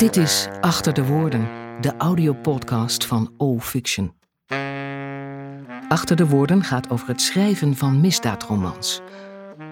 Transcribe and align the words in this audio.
Dit 0.00 0.16
is 0.16 0.48
Achter 0.60 0.94
de 0.94 1.04
Woorden, 1.04 1.40
de 1.80 1.96
audiopodcast 1.96 3.06
van 3.06 3.34
O 3.36 3.58
Fiction. 3.58 4.14
Achter 5.88 6.16
de 6.16 6.26
Woorden 6.26 6.64
gaat 6.64 6.90
over 6.90 7.08
het 7.08 7.20
schrijven 7.20 7.76
van 7.76 8.00
misdaadromans. 8.00 9.00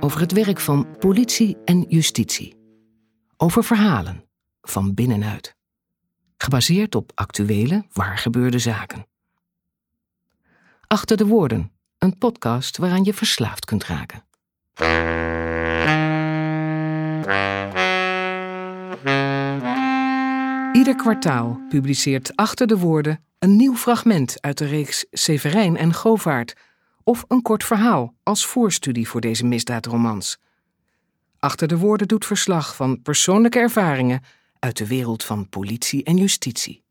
Over 0.00 0.20
het 0.20 0.32
werk 0.32 0.60
van 0.60 0.96
politie 0.98 1.56
en 1.64 1.84
justitie. 1.88 2.56
Over 3.36 3.64
verhalen, 3.64 4.24
van 4.60 4.94
binnenuit. 4.94 5.56
Gebaseerd 6.36 6.94
op 6.94 7.12
actuele, 7.14 7.84
waargebeurde 7.92 8.58
zaken. 8.58 9.06
Achter 10.86 11.16
de 11.16 11.26
Woorden, 11.26 11.72
een 11.98 12.18
podcast 12.18 12.76
waaraan 12.76 13.04
je 13.04 13.14
verslaafd 13.14 13.64
kunt 13.64 13.84
raken. 13.84 14.24
Ieder 20.88 21.02
kwartaal 21.02 21.60
publiceert 21.68 22.36
Achter 22.36 22.66
de 22.66 22.78
Woorden 22.78 23.24
een 23.38 23.56
nieuw 23.56 23.74
fragment 23.76 24.42
uit 24.42 24.58
de 24.58 24.66
reeks 24.66 25.06
Severijn 25.10 25.76
en 25.76 25.94
Govaart 25.94 26.54
of 27.04 27.24
een 27.28 27.42
kort 27.42 27.64
verhaal 27.64 28.14
als 28.22 28.46
voorstudie 28.46 29.08
voor 29.08 29.20
deze 29.20 29.44
misdaadromans. 29.44 30.38
Achter 31.38 31.68
de 31.68 31.78
Woorden 31.78 32.08
doet 32.08 32.24
verslag 32.24 32.76
van 32.76 33.02
persoonlijke 33.02 33.58
ervaringen 33.58 34.22
uit 34.58 34.76
de 34.76 34.86
wereld 34.86 35.24
van 35.24 35.48
politie 35.48 36.04
en 36.04 36.16
justitie. 36.16 36.82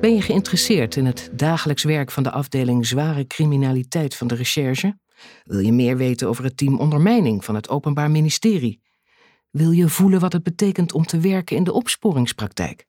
Ben 0.00 0.14
je 0.14 0.22
geïnteresseerd 0.22 0.96
in 0.96 1.06
het 1.06 1.30
dagelijks 1.32 1.82
werk 1.82 2.10
van 2.10 2.22
de 2.22 2.30
afdeling 2.30 2.86
zware 2.86 3.26
criminaliteit 3.26 4.14
van 4.14 4.26
de 4.26 4.34
recherche? 4.34 5.02
Wil 5.44 5.58
je 5.58 5.72
meer 5.72 5.96
weten 5.96 6.28
over 6.28 6.44
het 6.44 6.56
team 6.56 6.78
ondermijning 6.78 7.44
van 7.44 7.54
het 7.54 7.68
Openbaar 7.68 8.10
Ministerie? 8.10 8.82
Wil 9.50 9.70
je 9.70 9.88
voelen 9.88 10.20
wat 10.20 10.32
het 10.32 10.42
betekent 10.42 10.92
om 10.92 11.04
te 11.06 11.18
werken 11.18 11.56
in 11.56 11.64
de 11.64 11.72
opsporingspraktijk? 11.72 12.86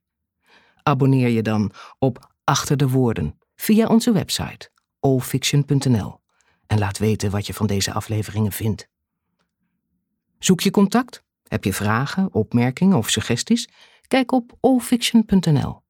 Abonneer 0.83 1.29
je 1.29 1.41
dan 1.41 1.71
op 1.99 2.33
Achter 2.43 2.77
de 2.77 2.89
Woorden 2.89 3.39
via 3.55 3.87
onze 3.87 4.11
website 4.11 4.69
allfiction.nl 4.99 6.19
en 6.67 6.79
laat 6.79 6.97
weten 6.97 7.31
wat 7.31 7.47
je 7.47 7.53
van 7.53 7.67
deze 7.67 7.93
afleveringen 7.93 8.51
vindt. 8.51 8.87
Zoek 10.39 10.61
je 10.61 10.71
contact? 10.71 11.23
Heb 11.47 11.63
je 11.63 11.73
vragen, 11.73 12.33
opmerkingen 12.33 12.97
of 12.97 13.09
suggesties? 13.09 13.69
Kijk 14.07 14.31
op 14.31 14.57
allfiction.nl. 14.59 15.83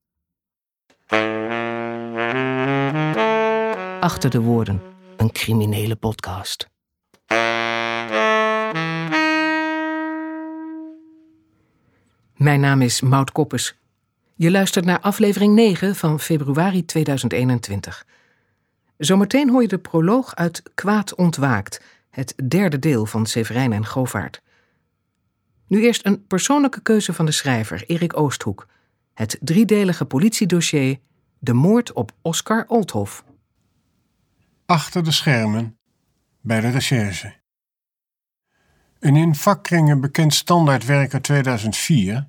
Achter 3.99 4.29
de 4.29 4.41
Woorden, 4.41 4.81
een 5.17 5.31
criminele 5.31 5.95
podcast. 5.95 6.69
Mijn 12.35 12.59
naam 12.59 12.81
is 12.81 13.01
Maud 13.01 13.31
Koppes. 13.31 13.75
Je 14.35 14.51
luistert 14.51 14.85
naar 14.85 14.99
aflevering 14.99 15.53
9 15.53 15.95
van 15.95 16.19
februari 16.19 16.85
2021. 16.85 18.05
Zometeen 18.97 19.49
hoor 19.49 19.61
je 19.61 19.67
de 19.67 19.77
proloog 19.77 20.35
uit 20.35 20.63
Kwaad 20.75 21.15
ontwaakt, 21.15 21.81
het 22.09 22.33
derde 22.47 22.79
deel 22.79 23.05
van 23.05 23.25
Severijn 23.25 23.73
en 23.73 23.85
Govaart. 23.85 24.41
Nu 25.67 25.83
eerst 25.83 26.05
een 26.05 26.25
persoonlijke 26.27 26.81
keuze 26.81 27.13
van 27.13 27.25
de 27.25 27.31
schrijver, 27.31 27.83
Erik 27.87 28.17
Oosthoek. 28.19 28.67
Het 29.13 29.37
driedelige 29.41 30.05
politiedossier 30.05 30.97
De 31.39 31.53
moord 31.53 31.93
op 31.93 32.11
Oscar 32.21 32.65
Oldhoff. 32.67 33.23
Achter 34.67 35.03
de 35.03 35.11
schermen 35.11 35.77
bij 36.41 36.61
de 36.61 36.69
recherche. 36.69 37.33
Een 38.99 39.15
in 39.15 39.35
vakkringen 39.35 40.01
bekend 40.01 40.33
standaardwerk 40.33 41.13
uit 41.13 41.23
2004, 41.23 42.27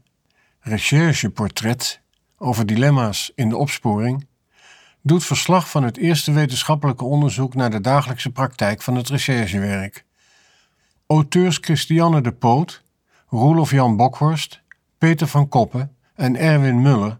Rechercheportret 0.60 2.00
over 2.36 2.66
dilemma's 2.66 3.32
in 3.34 3.48
de 3.48 3.56
opsporing, 3.56 4.26
doet 5.02 5.24
verslag 5.24 5.70
van 5.70 5.82
het 5.82 5.96
eerste 5.96 6.32
wetenschappelijke 6.32 7.04
onderzoek 7.04 7.54
naar 7.54 7.70
de 7.70 7.80
dagelijkse 7.80 8.30
praktijk 8.30 8.82
van 8.82 8.94
het 8.94 9.08
recherchewerk. 9.08 10.04
Auteurs 11.06 11.58
Christiane 11.60 12.20
de 12.20 12.32
Poot, 12.32 12.82
Roelof 13.28 13.70
Jan 13.70 13.96
Bokhorst, 13.96 14.62
Peter 14.98 15.26
van 15.26 15.48
Koppen 15.48 15.96
en 16.14 16.36
Erwin 16.36 16.82
Muller 16.82 17.18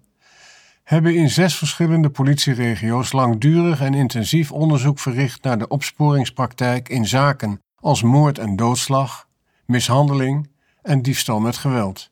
hebben 0.87 1.15
in 1.15 1.31
zes 1.31 1.57
verschillende 1.57 2.11
politieregio's 2.11 3.13
langdurig 3.13 3.81
en 3.81 3.95
intensief 3.95 4.53
onderzoek 4.53 4.99
verricht 4.99 5.43
naar 5.43 5.59
de 5.59 5.69
opsporingspraktijk 5.69 6.89
in 6.89 7.07
zaken 7.07 7.61
als 7.81 8.03
moord 8.03 8.39
en 8.39 8.57
doodslag, 8.57 9.29
mishandeling 9.65 10.51
en 10.83 11.03
diefstal 11.03 11.41
met 11.41 11.57
geweld. 11.57 12.11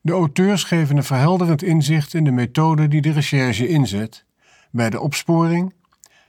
De 0.00 0.12
auteurs 0.12 0.64
geven 0.64 0.96
een 0.96 1.04
verhelderend 1.04 1.62
inzicht 1.62 2.14
in 2.14 2.24
de 2.24 2.30
methode 2.30 2.88
die 2.88 3.00
de 3.00 3.12
recherche 3.12 3.68
inzet, 3.68 4.24
bij 4.70 4.90
de 4.90 5.00
opsporing, 5.00 5.74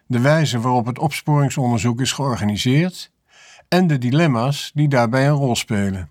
de 0.05 0.19
wijze 0.19 0.59
waarop 0.59 0.85
het 0.85 0.99
opsporingsonderzoek 0.99 2.01
is 2.01 2.11
georganiseerd 2.11 3.11
en 3.67 3.87
de 3.87 3.97
dilemma's 3.97 4.71
die 4.73 4.87
daarbij 4.87 5.27
een 5.27 5.33
rol 5.33 5.55
spelen. 5.55 6.09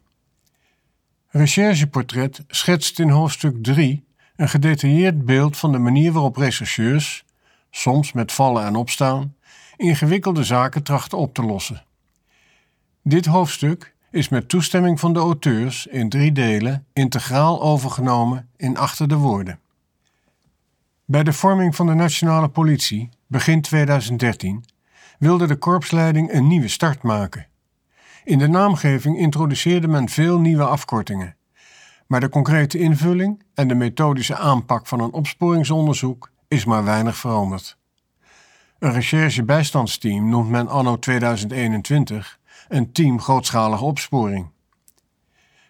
Rechercheportret 1.28 2.44
schetst 2.49 2.99
in 2.99 3.10
hoofdstuk 3.10 3.62
3 3.62 4.06
een 4.37 4.49
gedetailleerd 4.49 5.25
beeld 5.25 5.57
van 5.57 5.73
de 5.73 5.79
manier 5.79 6.13
waarop 6.13 6.37
rechercheurs, 6.37 7.25
soms 7.71 8.13
met 8.13 8.33
vallen 8.33 8.65
en 8.65 8.75
opstaan, 8.75 9.35
ingewikkelde 9.77 10.45
zaken 10.45 10.83
trachten 10.83 11.19
op 11.19 11.35
te 11.35 11.43
lossen. 11.43 11.85
Dit 13.03 13.27
hoofdstuk 13.27 13.95
is 14.11 14.29
met 14.29 14.49
toestemming 14.49 15.01
van 15.01 15.13
de 15.13 15.19
auteurs 15.19 15.87
in 15.87 16.09
drie 16.09 16.33
delen 16.33 16.87
integraal 16.93 17.63
overgenomen 17.63 18.49
in 18.57 18.77
Achter 18.77 19.09
de 19.09 19.17
Woorden. 19.17 19.61
Bij 21.05 21.23
de 21.23 21.33
vorming 21.33 21.77
van 21.77 21.87
de 21.87 21.95
Nationale 21.95 22.49
Politie, 22.49 23.09
begin 23.27 23.61
2013, 23.61 24.65
wilde 25.19 25.47
de 25.47 25.57
korpsleiding 25.57 26.33
een 26.33 26.47
nieuwe 26.47 26.69
start 26.69 27.03
maken. 27.03 27.47
In 28.25 28.39
de 28.39 28.49
naamgeving 28.49 29.19
introduceerde 29.19 29.89
men 29.89 30.09
veel 30.09 30.41
nieuwe 30.41 30.65
afkortingen, 30.65 31.37
maar 32.06 32.21
de 32.21 32.28
concrete 32.28 32.78
invulling 32.78 33.43
en 33.55 33.69
de 33.69 33.75
methodische 33.75 34.37
aanpak 34.37 34.87
van 34.87 35.00
een 35.00 35.12
opsporingsonderzoek 35.12 36.31
is 36.49 36.65
maar 36.65 36.84
weinig 36.84 37.17
veranderd. 37.17 37.78
Een 38.78 38.93
recherche-bijstandsteam 38.93 40.28
noemt 40.28 40.50
men 40.50 40.69
anno 40.69 40.99
2021 40.99 42.39
een 42.69 42.93
team 42.93 43.21
grootschalige 43.21 43.84
opsporing. 43.84 44.50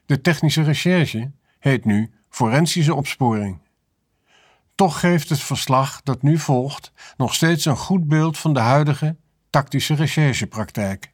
De 0.07 0.21
technische 0.21 0.63
recherche 0.63 1.31
heet 1.59 1.85
nu 1.85 2.11
forensische 2.29 2.95
opsporing. 2.95 3.59
Toch 4.75 5.01
geeft 5.01 5.29
het 5.29 5.41
verslag 5.41 6.03
dat 6.03 6.23
nu 6.23 6.39
volgt 6.39 6.93
nog 7.17 7.35
steeds 7.35 7.65
een 7.65 7.77
goed 7.77 8.09
beeld 8.09 8.39
van 8.39 8.55
de 8.55 8.61
huidige 8.61 9.17
tactische 9.51 9.95
recherchepraktijk. 9.95 11.13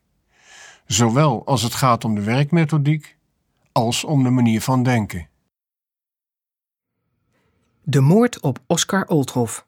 Zowel 0.87 1.47
als 1.47 1.63
het 1.63 1.75
gaat 1.75 2.05
om 2.05 2.15
de 2.15 2.23
werkmethodiek 2.23 3.17
als 3.73 4.05
om 4.05 4.23
de 4.23 4.31
manier 4.31 4.61
van 4.61 4.83
denken. 4.83 5.29
De 7.83 8.01
moord 8.01 8.41
op 8.41 8.59
Oscar 8.67 9.07
Oldhoff. 9.07 9.67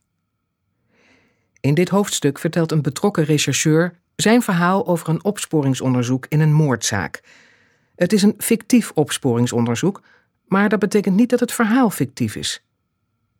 In 1.61 1.75
dit 1.75 1.89
hoofdstuk 1.89 2.39
vertelt 2.39 2.73
een 2.73 2.83
betrokken 2.83 3.25
rechercheur 3.25 3.99
zijn 4.17 4.43
verhaal 4.43 4.87
over 4.87 5.09
een 5.09 5.25
opsporingsonderzoek 5.25 6.27
in 6.29 6.41
een 6.41 6.53
moordzaak. 6.53 7.23
Het 7.97 8.13
is 8.13 8.23
een 8.23 8.35
fictief 8.39 8.91
opsporingsonderzoek, 8.95 10.03
maar 10.47 10.69
dat 10.69 10.79
betekent 10.79 11.17
niet 11.17 11.31
dat 11.31 11.41
het 11.41 11.53
verhaal 11.53 11.91
fictief 11.91 12.37
is. 12.37 12.65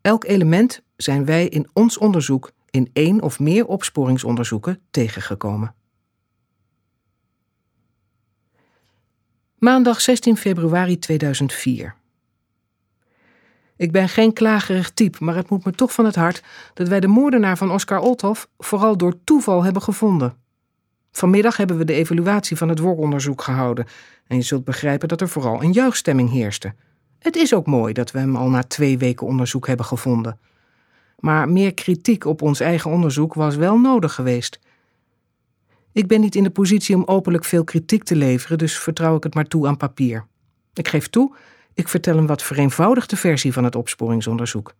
Elk 0.01 0.25
element 0.25 0.83
zijn 0.97 1.25
wij 1.25 1.49
in 1.49 1.69
ons 1.73 1.99
onderzoek 1.99 2.53
in 2.71 2.91
één 2.93 3.21
of 3.21 3.39
meer 3.39 3.67
opsporingsonderzoeken 3.67 4.81
tegengekomen. 4.91 5.75
Maandag 9.65 10.01
16 10.01 10.37
februari 10.37 10.99
2004. 10.99 11.95
Ik 13.77 13.93
ben 13.93 14.09
geen 14.09 14.33
klagerig 14.33 14.91
type, 14.91 15.25
maar 15.25 15.35
het 15.35 15.51
moet 15.51 15.65
me 15.65 15.73
toch 15.73 15.93
van 15.93 16.05
het 16.05 16.15
hart 16.15 16.43
dat 16.75 16.89
wij 16.89 17.01
de 17.01 17.07
moordenaar 17.07 17.57
van 17.57 17.71
Oscar 17.71 17.99
Oldhoff 17.99 18.49
vooral 18.59 18.97
door 18.97 19.15
toeval 19.25 19.65
hebben 19.65 19.83
gevonden. 19.83 20.37
Vanmiddag 21.11 21.57
hebben 21.57 21.77
we 21.77 21.85
de 21.85 21.93
evaluatie 21.93 22.57
van 22.57 22.69
het 22.69 22.79
woronderzoek 22.79 23.43
gehouden 23.43 23.87
en 24.27 24.37
je 24.37 24.43
zult 24.43 24.65
begrijpen 24.65 25.09
dat 25.09 25.21
er 25.21 25.29
vooral 25.29 25.63
een 25.63 25.73
juichstemming 25.73 26.31
heerste. 26.31 26.75
Het 27.19 27.37
is 27.37 27.55
ook 27.55 27.67
mooi 27.67 27.93
dat 27.93 28.11
we 28.11 28.19
hem 28.19 28.37
al 28.37 28.49
na 28.49 28.63
twee 28.63 28.99
weken 28.99 29.27
onderzoek 29.27 29.67
hebben 29.67 29.87
gevonden. 29.87 30.39
Maar 31.19 31.49
meer 31.49 31.75
kritiek 31.75 32.25
op 32.25 32.43
ons 32.43 32.61
eigen 32.61 32.91
onderzoek 32.91 33.35
was 33.35 33.57
wel 33.57 33.79
nodig 33.79 34.15
geweest. 34.15 34.59
Ik 35.95 36.07
ben 36.07 36.21
niet 36.21 36.35
in 36.35 36.43
de 36.43 36.51
positie 36.51 36.97
om 36.97 37.05
openlijk 37.05 37.45
veel 37.45 37.65
kritiek 37.65 38.03
te 38.03 38.17
leveren, 38.17 38.59
dus 38.59 38.79
vertrouw 38.79 39.17
ik 39.17 39.23
het 39.23 39.35
maar 39.35 39.45
toe 39.45 39.67
aan 39.67 39.77
papier. 39.77 40.27
Ik 40.73 40.89
geef 40.89 41.09
toe, 41.09 41.35
ik 41.75 41.89
vertel 41.89 42.19
een 42.19 42.27
wat 42.27 42.43
vereenvoudigde 42.43 43.17
versie 43.17 43.53
van 43.53 43.65
het 43.65 43.77
opsporingsonderzoek. 43.77 44.75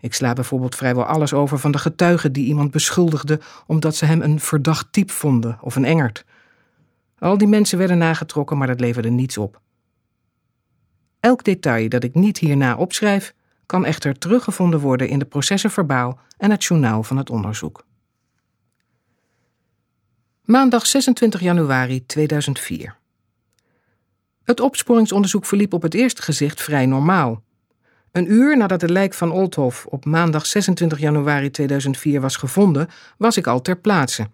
Ik 0.00 0.14
sla 0.14 0.32
bijvoorbeeld 0.32 0.74
vrijwel 0.74 1.04
alles 1.04 1.32
over 1.32 1.58
van 1.58 1.70
de 1.70 1.78
getuigen 1.78 2.32
die 2.32 2.46
iemand 2.46 2.70
beschuldigden 2.70 3.40
omdat 3.66 3.96
ze 3.96 4.04
hem 4.04 4.22
een 4.22 4.40
verdacht 4.40 4.92
type 4.92 5.12
vonden 5.12 5.58
of 5.60 5.76
een 5.76 5.84
engert. 5.84 6.24
Al 7.18 7.38
die 7.38 7.48
mensen 7.48 7.78
werden 7.78 7.98
nagetrokken, 7.98 8.58
maar 8.58 8.66
dat 8.66 8.80
leverde 8.80 9.10
niets 9.10 9.38
op. 9.38 9.60
Elk 11.20 11.44
detail 11.44 11.88
dat 11.88 12.04
ik 12.04 12.14
niet 12.14 12.38
hierna 12.38 12.76
opschrijf, 12.76 13.34
kan 13.66 13.84
echter 13.84 14.18
teruggevonden 14.18 14.80
worden 14.80 15.08
in 15.08 15.18
de 15.18 15.24
processen 15.24 15.70
verbaal 15.70 16.18
en 16.38 16.50
het 16.50 16.64
journaal 16.64 17.02
van 17.02 17.16
het 17.16 17.30
onderzoek. 17.30 17.85
Maandag 20.46 20.86
26 20.86 21.40
januari 21.40 22.06
2004. 22.06 22.96
Het 24.44 24.60
opsporingsonderzoek 24.60 25.46
verliep 25.46 25.72
op 25.72 25.82
het 25.82 25.94
eerste 25.94 26.22
gezicht 26.22 26.62
vrij 26.62 26.86
normaal. 26.86 27.42
Een 28.12 28.32
uur 28.32 28.56
nadat 28.56 28.80
het 28.80 28.90
lijk 28.90 29.14
van 29.14 29.32
Oldhof 29.32 29.86
op 29.86 30.04
maandag 30.04 30.46
26 30.46 30.98
januari 30.98 31.50
2004 31.50 32.20
was 32.20 32.36
gevonden, 32.36 32.88
was 33.18 33.36
ik 33.36 33.46
al 33.46 33.62
ter 33.62 33.76
plaatse. 33.76 34.28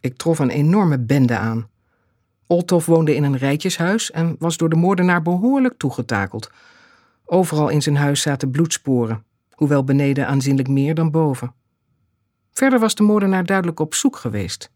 Ik 0.00 0.16
trof 0.16 0.38
een 0.38 0.50
enorme 0.50 0.98
bende 0.98 1.36
aan. 1.36 1.68
Oldhof 2.46 2.86
woonde 2.86 3.14
in 3.14 3.24
een 3.24 3.36
rijtjeshuis 3.36 4.10
en 4.10 4.36
was 4.38 4.56
door 4.56 4.68
de 4.68 4.76
moordenaar 4.76 5.22
behoorlijk 5.22 5.74
toegetakeld. 5.78 6.50
Overal 7.24 7.68
in 7.68 7.82
zijn 7.82 7.96
huis 7.96 8.20
zaten 8.20 8.50
bloedsporen, 8.50 9.24
hoewel 9.50 9.84
beneden 9.84 10.26
aanzienlijk 10.26 10.68
meer 10.68 10.94
dan 10.94 11.10
boven. 11.10 11.54
Verder 12.52 12.78
was 12.78 12.94
de 12.94 13.02
moordenaar 13.02 13.44
duidelijk 13.44 13.80
op 13.80 13.94
zoek 13.94 14.16
geweest. 14.16 14.71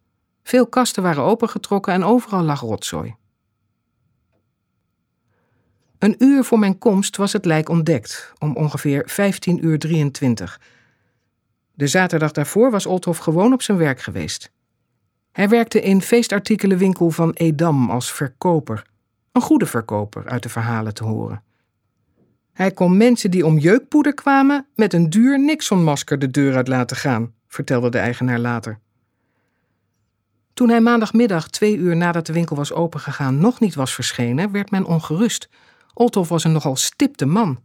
Veel 0.46 0.66
kasten 0.66 1.02
waren 1.02 1.22
opengetrokken 1.22 1.92
en 1.92 2.04
overal 2.04 2.42
lag 2.42 2.60
rotzooi. 2.60 3.14
Een 5.98 6.14
uur 6.18 6.44
voor 6.44 6.58
mijn 6.58 6.78
komst 6.78 7.16
was 7.16 7.32
het 7.32 7.44
lijk 7.44 7.68
ontdekt, 7.68 8.32
om 8.38 8.56
ongeveer 8.56 9.02
15 9.06 9.64
uur 9.64 9.78
23. 9.78 10.60
De 11.74 11.86
zaterdag 11.86 12.32
daarvoor 12.32 12.70
was 12.70 12.86
Olthof 12.86 13.18
gewoon 13.18 13.52
op 13.52 13.62
zijn 13.62 13.78
werk 13.78 14.00
geweest. 14.00 14.52
Hij 15.32 15.48
werkte 15.48 15.80
in 15.80 16.02
feestartikelenwinkel 16.02 17.10
van 17.10 17.32
Edam 17.32 17.90
als 17.90 18.12
verkoper. 18.12 18.86
Een 19.32 19.42
goede 19.42 19.66
verkoper 19.66 20.28
uit 20.28 20.42
de 20.42 20.48
verhalen 20.48 20.94
te 20.94 21.04
horen. 21.04 21.42
Hij 22.52 22.70
kon 22.70 22.96
mensen 22.96 23.30
die 23.30 23.46
om 23.46 23.58
jeukpoeder 23.58 24.14
kwamen 24.14 24.66
met 24.74 24.92
een 24.92 25.10
duur 25.10 25.40
Nixon-masker 25.40 26.18
de 26.18 26.30
deur 26.30 26.56
uit 26.56 26.68
laten 26.68 26.96
gaan, 26.96 27.34
vertelde 27.48 27.88
de 27.88 27.98
eigenaar 27.98 28.38
later. 28.38 28.84
Toen 30.56 30.68
hij 30.68 30.80
maandagmiddag, 30.80 31.48
twee 31.48 31.76
uur 31.76 31.96
nadat 31.96 32.26
de 32.26 32.32
winkel 32.32 32.56
was 32.56 32.72
opengegaan, 32.72 33.38
nog 33.38 33.60
niet 33.60 33.74
was 33.74 33.94
verschenen, 33.94 34.52
werd 34.52 34.70
men 34.70 34.84
ongerust. 34.84 35.48
Olthof 35.94 36.28
was 36.28 36.44
een 36.44 36.52
nogal 36.52 36.76
stipte 36.76 37.26
man. 37.26 37.60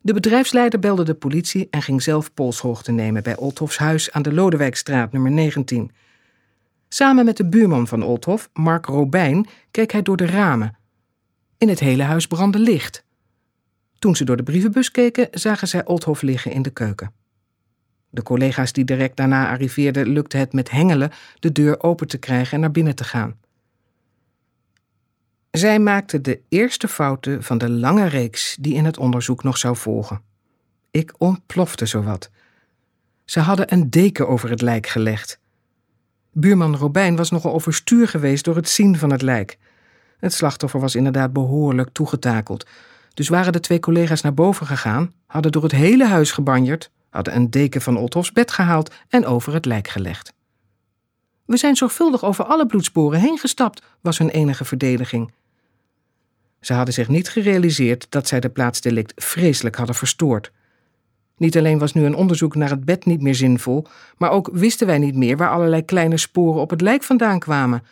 De 0.00 0.12
bedrijfsleider 0.12 0.78
belde 0.78 1.04
de 1.04 1.14
politie 1.14 1.68
en 1.70 1.82
ging 1.82 2.02
zelf 2.02 2.34
polshoogte 2.34 2.92
nemen 2.92 3.22
bij 3.22 3.36
Olthofs 3.36 3.78
huis 3.78 4.12
aan 4.12 4.22
de 4.22 4.32
Lodewijkstraat 4.32 5.12
nummer 5.12 5.30
19. 5.30 5.90
Samen 6.88 7.24
met 7.24 7.36
de 7.36 7.48
buurman 7.48 7.86
van 7.86 8.02
Olthof, 8.02 8.48
Mark 8.52 8.86
Robijn, 8.86 9.46
keek 9.70 9.92
hij 9.92 10.02
door 10.02 10.16
de 10.16 10.26
ramen. 10.26 10.76
In 11.58 11.68
het 11.68 11.80
hele 11.80 12.02
huis 12.02 12.26
brandde 12.26 12.58
licht. 12.58 13.04
Toen 13.98 14.16
ze 14.16 14.24
door 14.24 14.36
de 14.36 14.42
brievenbus 14.42 14.90
keken, 14.90 15.28
zagen 15.30 15.68
zij 15.68 15.84
Olthof 15.84 16.22
liggen 16.22 16.52
in 16.52 16.62
de 16.62 16.70
keuken. 16.70 17.19
De 18.10 18.22
collega's 18.22 18.72
die 18.72 18.84
direct 18.84 19.16
daarna 19.16 19.50
arriveerden, 19.50 20.08
lukte 20.08 20.36
het 20.36 20.52
met 20.52 20.70
hengelen 20.70 21.10
de 21.38 21.52
deur 21.52 21.82
open 21.82 22.08
te 22.08 22.18
krijgen 22.18 22.52
en 22.52 22.60
naar 22.60 22.70
binnen 22.70 22.94
te 22.94 23.04
gaan. 23.04 23.36
Zij 25.50 25.78
maakten 25.78 26.22
de 26.22 26.40
eerste 26.48 26.88
fouten 26.88 27.42
van 27.42 27.58
de 27.58 27.70
lange 27.70 28.06
reeks 28.06 28.56
die 28.60 28.74
in 28.74 28.84
het 28.84 28.98
onderzoek 28.98 29.42
nog 29.42 29.56
zou 29.56 29.76
volgen. 29.76 30.20
Ik 30.90 31.14
ontplofte 31.18 31.86
zowat. 31.86 32.30
Ze 33.24 33.40
hadden 33.40 33.72
een 33.72 33.90
deken 33.90 34.28
over 34.28 34.50
het 34.50 34.60
lijk 34.60 34.86
gelegd. 34.86 35.38
Buurman 36.32 36.76
Robijn 36.76 37.16
was 37.16 37.30
nogal 37.30 37.52
overstuur 37.52 38.08
geweest 38.08 38.44
door 38.44 38.56
het 38.56 38.68
zien 38.68 38.98
van 38.98 39.10
het 39.10 39.22
lijk. 39.22 39.58
Het 40.18 40.32
slachtoffer 40.32 40.80
was 40.80 40.94
inderdaad 40.94 41.32
behoorlijk 41.32 41.88
toegetakeld. 41.92 42.66
Dus 43.14 43.28
waren 43.28 43.52
de 43.52 43.60
twee 43.60 43.80
collega's 43.80 44.20
naar 44.20 44.34
boven 44.34 44.66
gegaan, 44.66 45.12
hadden 45.26 45.52
door 45.52 45.62
het 45.62 45.72
hele 45.72 46.06
huis 46.06 46.32
gebanjerd, 46.32 46.90
hadden 47.10 47.36
een 47.36 47.50
deken 47.50 47.80
van 47.80 47.98
Othofs 47.98 48.32
bed 48.32 48.50
gehaald 48.50 48.94
en 49.08 49.26
over 49.26 49.52
het 49.52 49.64
lijk 49.64 49.88
gelegd. 49.88 50.32
We 51.44 51.56
zijn 51.56 51.76
zorgvuldig 51.76 52.24
over 52.24 52.44
alle 52.44 52.66
bloedsporen 52.66 53.20
heen 53.20 53.38
gestapt, 53.38 53.82
was 54.00 54.18
hun 54.18 54.30
enige 54.30 54.64
verdediging. 54.64 55.32
Ze 56.60 56.72
hadden 56.72 56.94
zich 56.94 57.08
niet 57.08 57.28
gerealiseerd 57.28 58.06
dat 58.08 58.28
zij 58.28 58.40
de 58.40 58.48
plaatsdelict 58.48 59.24
vreselijk 59.24 59.76
hadden 59.76 59.94
verstoord. 59.94 60.52
Niet 61.36 61.56
alleen 61.56 61.78
was 61.78 61.92
nu 61.92 62.04
een 62.04 62.14
onderzoek 62.14 62.54
naar 62.54 62.70
het 62.70 62.84
bed 62.84 63.04
niet 63.04 63.22
meer 63.22 63.34
zinvol, 63.34 63.86
maar 64.16 64.30
ook 64.30 64.50
wisten 64.52 64.86
wij 64.86 64.98
niet 64.98 65.14
meer 65.14 65.36
waar 65.36 65.50
allerlei 65.50 65.84
kleine 65.84 66.16
sporen 66.16 66.60
op 66.60 66.70
het 66.70 66.80
lijk 66.80 67.02
vandaan 67.02 67.38
kwamen. 67.38 67.82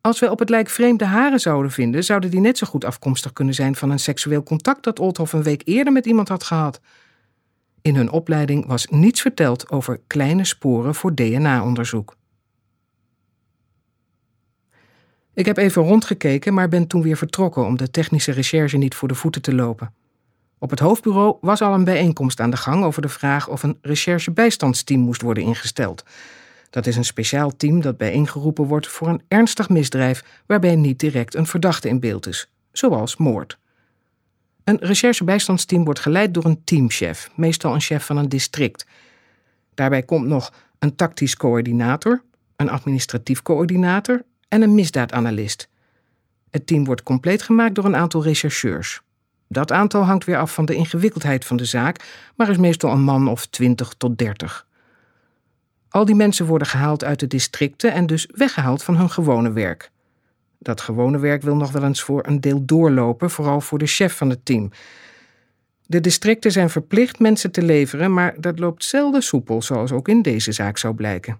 Als 0.00 0.18
wij 0.18 0.28
op 0.28 0.38
het 0.38 0.48
lijk 0.48 0.68
vreemde 0.68 1.04
haren 1.04 1.40
zouden 1.40 1.70
vinden, 1.70 2.04
zouden 2.04 2.30
die 2.30 2.40
net 2.40 2.58
zo 2.58 2.66
goed 2.66 2.84
afkomstig 2.84 3.32
kunnen 3.32 3.54
zijn 3.54 3.76
van 3.76 3.90
een 3.90 3.98
seksueel 3.98 4.42
contact 4.42 4.84
dat 4.84 4.98
Oldhoff 4.98 5.32
een 5.32 5.42
week 5.42 5.62
eerder 5.64 5.92
met 5.92 6.06
iemand 6.06 6.28
had 6.28 6.44
gehad. 6.44 6.80
In 7.82 7.96
hun 7.96 8.10
opleiding 8.10 8.66
was 8.66 8.86
niets 8.86 9.20
verteld 9.20 9.70
over 9.70 10.00
kleine 10.06 10.44
sporen 10.44 10.94
voor 10.94 11.14
DNA-onderzoek. 11.14 12.16
Ik 15.34 15.46
heb 15.46 15.56
even 15.56 15.82
rondgekeken, 15.82 16.54
maar 16.54 16.68
ben 16.68 16.86
toen 16.86 17.02
weer 17.02 17.16
vertrokken 17.16 17.64
om 17.64 17.76
de 17.76 17.90
technische 17.90 18.32
recherche 18.32 18.76
niet 18.76 18.94
voor 18.94 19.08
de 19.08 19.14
voeten 19.14 19.42
te 19.42 19.54
lopen. 19.54 19.92
Op 20.58 20.70
het 20.70 20.78
hoofdbureau 20.78 21.36
was 21.40 21.62
al 21.62 21.74
een 21.74 21.84
bijeenkomst 21.84 22.40
aan 22.40 22.50
de 22.50 22.56
gang 22.56 22.84
over 22.84 23.02
de 23.02 23.08
vraag 23.08 23.48
of 23.48 23.62
een 23.62 23.78
recherchebijstandsteam 23.82 25.00
moest 25.00 25.22
worden 25.22 25.42
ingesteld. 25.42 26.04
Dat 26.70 26.86
is 26.86 26.96
een 26.96 27.04
speciaal 27.04 27.56
team 27.56 27.80
dat 27.80 27.96
bijeengeroepen 27.96 28.64
wordt 28.64 28.88
voor 28.88 29.08
een 29.08 29.22
ernstig 29.28 29.68
misdrijf 29.68 30.42
waarbij 30.46 30.76
niet 30.76 30.98
direct 30.98 31.34
een 31.34 31.46
verdachte 31.46 31.88
in 31.88 32.00
beeld 32.00 32.26
is, 32.26 32.50
zoals 32.72 33.16
moord. 33.16 33.58
Een 34.64 34.78
recherchebijstandsteam 34.80 35.84
wordt 35.84 36.00
geleid 36.00 36.34
door 36.34 36.44
een 36.44 36.64
teamchef, 36.64 37.30
meestal 37.34 37.74
een 37.74 37.80
chef 37.80 38.04
van 38.04 38.16
een 38.16 38.28
district. 38.28 38.86
Daarbij 39.74 40.02
komt 40.02 40.26
nog 40.26 40.52
een 40.78 40.96
tactisch 40.96 41.36
coördinator, 41.36 42.22
een 42.56 42.70
administratief 42.70 43.42
coördinator 43.42 44.22
en 44.48 44.62
een 44.62 44.74
misdaadanalist. 44.74 45.68
Het 46.50 46.66
team 46.66 46.84
wordt 46.84 47.02
compleet 47.02 47.42
gemaakt 47.42 47.74
door 47.74 47.84
een 47.84 47.96
aantal 47.96 48.22
rechercheurs. 48.22 49.00
Dat 49.48 49.72
aantal 49.72 50.02
hangt 50.02 50.24
weer 50.24 50.36
af 50.36 50.54
van 50.54 50.64
de 50.64 50.74
ingewikkeldheid 50.74 51.44
van 51.44 51.56
de 51.56 51.64
zaak, 51.64 52.04
maar 52.36 52.48
is 52.48 52.56
meestal 52.56 52.92
een 52.92 53.02
man 53.02 53.28
of 53.28 53.46
20 53.46 53.94
tot 53.96 54.18
30. 54.18 54.66
Al 55.88 56.04
die 56.04 56.14
mensen 56.14 56.46
worden 56.46 56.68
gehaald 56.68 57.04
uit 57.04 57.20
de 57.20 57.26
districten 57.26 57.92
en 57.92 58.06
dus 58.06 58.28
weggehaald 58.34 58.82
van 58.82 58.96
hun 58.96 59.10
gewone 59.10 59.52
werk. 59.52 59.90
Dat 60.62 60.80
gewone 60.80 61.18
werk 61.18 61.42
wil 61.42 61.56
nog 61.56 61.72
wel 61.72 61.84
eens 61.84 62.02
voor 62.02 62.26
een 62.26 62.40
deel 62.40 62.64
doorlopen, 62.64 63.30
vooral 63.30 63.60
voor 63.60 63.78
de 63.78 63.86
chef 63.86 64.16
van 64.16 64.30
het 64.30 64.44
team. 64.44 64.70
De 65.86 66.00
districten 66.00 66.52
zijn 66.52 66.70
verplicht 66.70 67.18
mensen 67.18 67.50
te 67.50 67.62
leveren, 67.62 68.12
maar 68.12 68.34
dat 68.40 68.58
loopt 68.58 68.84
zelden 68.84 69.22
soepel, 69.22 69.62
zoals 69.62 69.92
ook 69.92 70.08
in 70.08 70.22
deze 70.22 70.52
zaak 70.52 70.78
zou 70.78 70.94
blijken. 70.94 71.38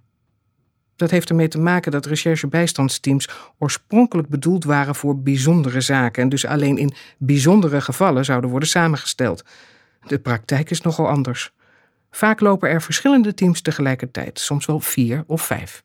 Dat 0.96 1.10
heeft 1.10 1.28
ermee 1.28 1.48
te 1.48 1.58
maken 1.58 1.92
dat 1.92 2.06
recherchebijstandsteams 2.06 3.28
oorspronkelijk 3.58 4.28
bedoeld 4.28 4.64
waren 4.64 4.94
voor 4.94 5.18
bijzondere 5.18 5.80
zaken 5.80 6.22
en 6.22 6.28
dus 6.28 6.46
alleen 6.46 6.78
in 6.78 6.92
bijzondere 7.18 7.80
gevallen 7.80 8.24
zouden 8.24 8.50
worden 8.50 8.68
samengesteld. 8.68 9.44
De 10.06 10.18
praktijk 10.18 10.70
is 10.70 10.80
nogal 10.80 11.08
anders. 11.08 11.52
Vaak 12.10 12.40
lopen 12.40 12.68
er 12.68 12.82
verschillende 12.82 13.34
teams 13.34 13.60
tegelijkertijd, 13.60 14.38
soms 14.38 14.66
wel 14.66 14.80
vier 14.80 15.24
of 15.26 15.42
vijf. 15.42 15.82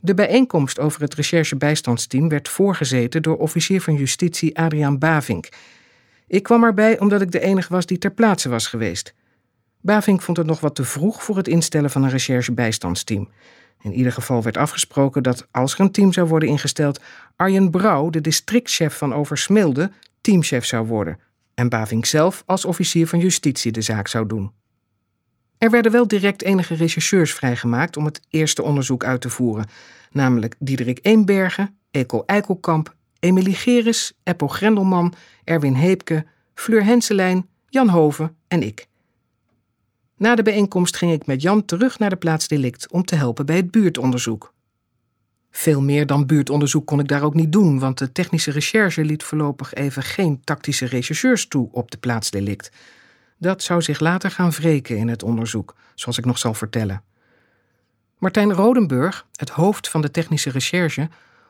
De 0.00 0.14
bijeenkomst 0.14 0.78
over 0.78 1.00
het 1.00 1.14
recherchebijstandsteam 1.14 2.28
werd 2.28 2.48
voorgezeten 2.48 3.22
door 3.22 3.36
officier 3.36 3.80
van 3.80 3.94
justitie 3.94 4.58
Adriaan 4.58 4.98
Bavink. 4.98 5.48
Ik 6.26 6.42
kwam 6.42 6.64
erbij 6.64 6.98
omdat 6.98 7.20
ik 7.20 7.30
de 7.32 7.40
enige 7.40 7.72
was 7.72 7.86
die 7.86 7.98
ter 7.98 8.10
plaatse 8.10 8.48
was 8.48 8.66
geweest. 8.66 9.14
Bavink 9.80 10.22
vond 10.22 10.36
het 10.36 10.46
nog 10.46 10.60
wat 10.60 10.74
te 10.74 10.84
vroeg 10.84 11.22
voor 11.22 11.36
het 11.36 11.48
instellen 11.48 11.90
van 11.90 12.02
een 12.02 12.10
recherchebijstandsteam. 12.10 13.28
In 13.82 13.92
ieder 13.92 14.12
geval 14.12 14.42
werd 14.42 14.56
afgesproken 14.56 15.22
dat 15.22 15.46
als 15.50 15.74
er 15.74 15.80
een 15.80 15.92
team 15.92 16.12
zou 16.12 16.28
worden 16.28 16.48
ingesteld, 16.48 17.00
Arjen 17.36 17.70
Brouw, 17.70 18.10
de 18.10 18.20
districtchef 18.20 18.98
van 18.98 19.14
Oversmilde, 19.14 19.90
teamchef 20.20 20.64
zou 20.64 20.86
worden 20.86 21.18
en 21.58 21.68
Bavink 21.68 22.04
zelf 22.04 22.42
als 22.46 22.64
officier 22.64 23.06
van 23.06 23.18
justitie 23.18 23.72
de 23.72 23.82
zaak 23.82 24.08
zou 24.08 24.26
doen. 24.26 24.52
Er 25.58 25.70
werden 25.70 25.92
wel 25.92 26.08
direct 26.08 26.42
enige 26.42 26.74
rechercheurs 26.74 27.34
vrijgemaakt 27.34 27.96
om 27.96 28.04
het 28.04 28.20
eerste 28.30 28.62
onderzoek 28.62 29.04
uit 29.04 29.20
te 29.20 29.30
voeren, 29.30 29.66
namelijk 30.10 30.54
Diederik 30.58 30.98
Eenbergen, 31.02 31.78
Eko 31.90 32.22
Eikelkamp, 32.26 32.94
Emilie 33.20 33.54
Geris, 33.54 34.12
Eppo 34.22 34.48
Grendelman, 34.48 35.14
Erwin 35.44 35.74
Heepke, 35.74 36.26
Fleur 36.54 36.84
Henselijn, 36.84 37.48
Jan 37.68 37.88
Hoven 37.88 38.36
en 38.48 38.62
ik. 38.62 38.86
Na 40.16 40.34
de 40.34 40.42
bijeenkomst 40.42 40.96
ging 40.96 41.12
ik 41.12 41.26
met 41.26 41.42
Jan 41.42 41.64
terug 41.64 41.98
naar 41.98 42.10
de 42.10 42.16
plaats 42.16 42.48
delict 42.48 42.92
om 42.92 43.04
te 43.04 43.14
helpen 43.14 43.46
bij 43.46 43.56
het 43.56 43.70
buurtonderzoek. 43.70 44.54
Veel 45.50 45.82
meer 45.82 46.06
dan 46.06 46.26
buurtonderzoek 46.26 46.86
kon 46.86 47.00
ik 47.00 47.08
daar 47.08 47.22
ook 47.22 47.34
niet 47.34 47.52
doen, 47.52 47.78
want 47.78 47.98
de 47.98 48.12
technische 48.12 48.50
recherche 48.50 49.04
liet 49.04 49.22
voorlopig 49.22 49.74
even 49.74 50.02
geen 50.02 50.40
tactische 50.44 50.86
rechercheurs 50.86 51.48
toe 51.48 51.68
op 51.72 51.90
de 51.90 51.98
plaats 51.98 52.30
delict. 52.30 52.70
Dat 53.38 53.62
zou 53.62 53.82
zich 53.82 54.00
later 54.00 54.30
gaan 54.30 54.50
wreken 54.50 54.96
in 54.96 55.08
het 55.08 55.22
onderzoek, 55.22 55.74
zoals 55.94 56.18
ik 56.18 56.24
nog 56.24 56.38
zal 56.38 56.54
vertellen. 56.54 57.02
Martijn 58.18 58.52
Rodenburg, 58.52 59.26
het 59.36 59.50
hoofd 59.50 59.88
van 59.88 60.00
de 60.00 60.10
technische 60.10 60.50
recherche, 60.50 61.08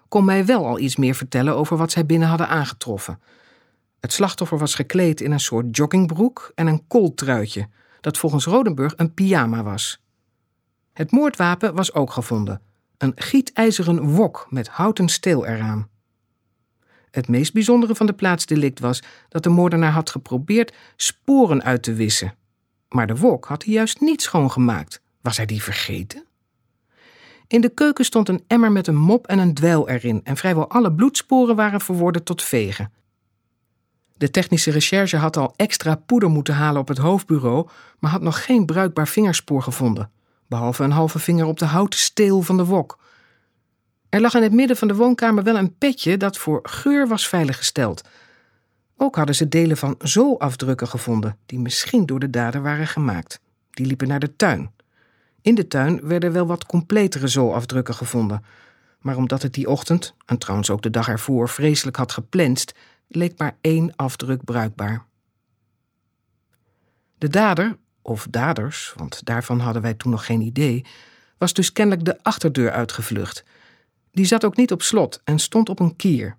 kon 0.08 0.24
mij 0.24 0.46
wel 0.46 0.66
al 0.66 0.78
iets 0.78 0.96
meer 0.96 1.14
vertellen 1.14 1.56
over 1.56 1.76
wat 1.76 1.90
zij 1.90 2.06
binnen 2.06 2.28
hadden 2.28 2.48
aangetroffen. 2.48 3.20
Het 4.00 4.12
slachtoffer 4.12 4.58
was 4.58 4.74
gekleed 4.74 5.20
in 5.20 5.32
een 5.32 5.40
soort 5.40 5.76
joggingbroek 5.76 6.52
en 6.54 6.66
een 6.66 6.86
kooltruitje, 6.86 7.68
dat 8.00 8.18
volgens 8.18 8.44
Rodenburg 8.44 8.92
een 8.96 9.14
pyjama 9.14 9.62
was. 9.62 10.02
Het 10.92 11.10
moordwapen 11.10 11.74
was 11.74 11.94
ook 11.94 12.10
gevonden: 12.10 12.60
een 12.98 13.12
gietijzeren 13.14 14.02
wok 14.02 14.46
met 14.50 14.68
houten 14.68 15.08
steel 15.08 15.46
eraan. 15.46 15.88
Het 17.10 17.28
meest 17.28 17.52
bijzondere 17.52 17.94
van 17.94 18.06
de 18.06 18.12
plaatsdelict 18.12 18.80
was 18.80 19.02
dat 19.28 19.42
de 19.42 19.48
moordenaar 19.48 19.92
had 19.92 20.10
geprobeerd 20.10 20.74
sporen 20.96 21.62
uit 21.62 21.82
te 21.82 21.92
wissen. 21.92 22.34
Maar 22.88 23.06
de 23.06 23.16
wok 23.16 23.44
had 23.44 23.64
hij 23.64 23.72
juist 23.72 24.00
niet 24.00 24.22
schoongemaakt. 24.22 25.00
Was 25.20 25.36
hij 25.36 25.46
die 25.46 25.62
vergeten? 25.62 26.26
In 27.46 27.60
de 27.60 27.68
keuken 27.68 28.04
stond 28.04 28.28
een 28.28 28.44
emmer 28.46 28.72
met 28.72 28.86
een 28.86 28.96
mop 28.96 29.26
en 29.26 29.38
een 29.38 29.54
dweil 29.54 29.88
erin 29.88 30.20
en 30.24 30.36
vrijwel 30.36 30.70
alle 30.70 30.92
bloedsporen 30.92 31.56
waren 31.56 31.80
verworden 31.80 32.24
tot 32.24 32.42
vegen. 32.42 32.92
De 34.16 34.30
technische 34.30 34.70
recherche 34.70 35.16
had 35.16 35.36
al 35.36 35.54
extra 35.56 35.94
poeder 35.94 36.30
moeten 36.30 36.54
halen 36.54 36.80
op 36.80 36.88
het 36.88 36.98
hoofdbureau, 36.98 37.68
maar 37.98 38.10
had 38.10 38.22
nog 38.22 38.44
geen 38.44 38.66
bruikbaar 38.66 39.08
vingerspoor 39.08 39.62
gevonden, 39.62 40.10
behalve 40.46 40.84
een 40.84 40.90
halve 40.90 41.18
vinger 41.18 41.46
op 41.46 41.58
de 41.58 41.64
houten 41.64 41.98
steel 41.98 42.42
van 42.42 42.56
de 42.56 42.64
wok. 42.64 42.98
Er 44.08 44.20
lag 44.20 44.34
in 44.34 44.42
het 44.42 44.52
midden 44.52 44.76
van 44.76 44.88
de 44.88 44.94
woonkamer 44.94 45.44
wel 45.44 45.56
een 45.56 45.76
petje 45.78 46.16
dat 46.16 46.38
voor 46.38 46.60
geur 46.62 47.08
was 47.08 47.28
veiliggesteld. 47.28 48.08
Ook 48.96 49.16
hadden 49.16 49.34
ze 49.34 49.48
delen 49.48 49.76
van 49.76 49.94
zoolafdrukken 49.98 50.88
gevonden, 50.88 51.36
die 51.46 51.58
misschien 51.58 52.06
door 52.06 52.18
de 52.18 52.30
dader 52.30 52.62
waren 52.62 52.86
gemaakt. 52.86 53.40
Die 53.70 53.86
liepen 53.86 54.08
naar 54.08 54.20
de 54.20 54.36
tuin. 54.36 54.70
In 55.42 55.54
de 55.54 55.68
tuin 55.68 56.00
werden 56.06 56.32
wel 56.32 56.46
wat 56.46 56.66
completere 56.66 57.28
zoolafdrukken 57.28 57.94
gevonden. 57.94 58.44
Maar 59.00 59.16
omdat 59.16 59.42
het 59.42 59.54
die 59.54 59.68
ochtend, 59.68 60.14
en 60.26 60.38
trouwens 60.38 60.70
ook 60.70 60.82
de 60.82 60.90
dag 60.90 61.08
ervoor, 61.08 61.48
vreselijk 61.48 61.96
had 61.96 62.12
geplenst, 62.12 62.74
leek 63.08 63.38
maar 63.38 63.56
één 63.60 63.92
afdruk 63.96 64.44
bruikbaar. 64.44 65.04
De 67.18 67.28
dader, 67.28 67.76
of 68.02 68.26
daders, 68.30 68.92
want 68.96 69.24
daarvan 69.24 69.60
hadden 69.60 69.82
wij 69.82 69.94
toen 69.94 70.10
nog 70.10 70.24
geen 70.24 70.40
idee, 70.40 70.84
was 71.38 71.52
dus 71.52 71.72
kennelijk 71.72 72.04
de 72.04 72.22
achterdeur 72.22 72.70
uitgevlucht. 72.70 73.44
Die 74.18 74.26
zat 74.26 74.44
ook 74.44 74.56
niet 74.56 74.72
op 74.72 74.82
slot 74.82 75.20
en 75.24 75.38
stond 75.38 75.68
op 75.68 75.80
een 75.80 75.96
kier. 75.96 76.36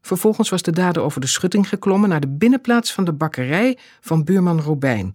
Vervolgens 0.00 0.48
was 0.48 0.62
de 0.62 0.72
dader 0.72 1.02
over 1.02 1.20
de 1.20 1.26
schutting 1.26 1.68
geklommen 1.68 2.08
naar 2.08 2.20
de 2.20 2.28
binnenplaats 2.28 2.92
van 2.92 3.04
de 3.04 3.12
bakkerij 3.12 3.78
van 4.00 4.24
buurman 4.24 4.60
Robijn. 4.60 5.14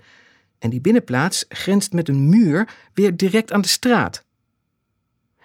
En 0.59 0.69
die 0.69 0.81
binnenplaats 0.81 1.45
grenst 1.49 1.93
met 1.93 2.09
een 2.09 2.29
muur 2.29 2.69
weer 2.93 3.17
direct 3.17 3.51
aan 3.51 3.61
de 3.61 3.67
straat. 3.67 4.25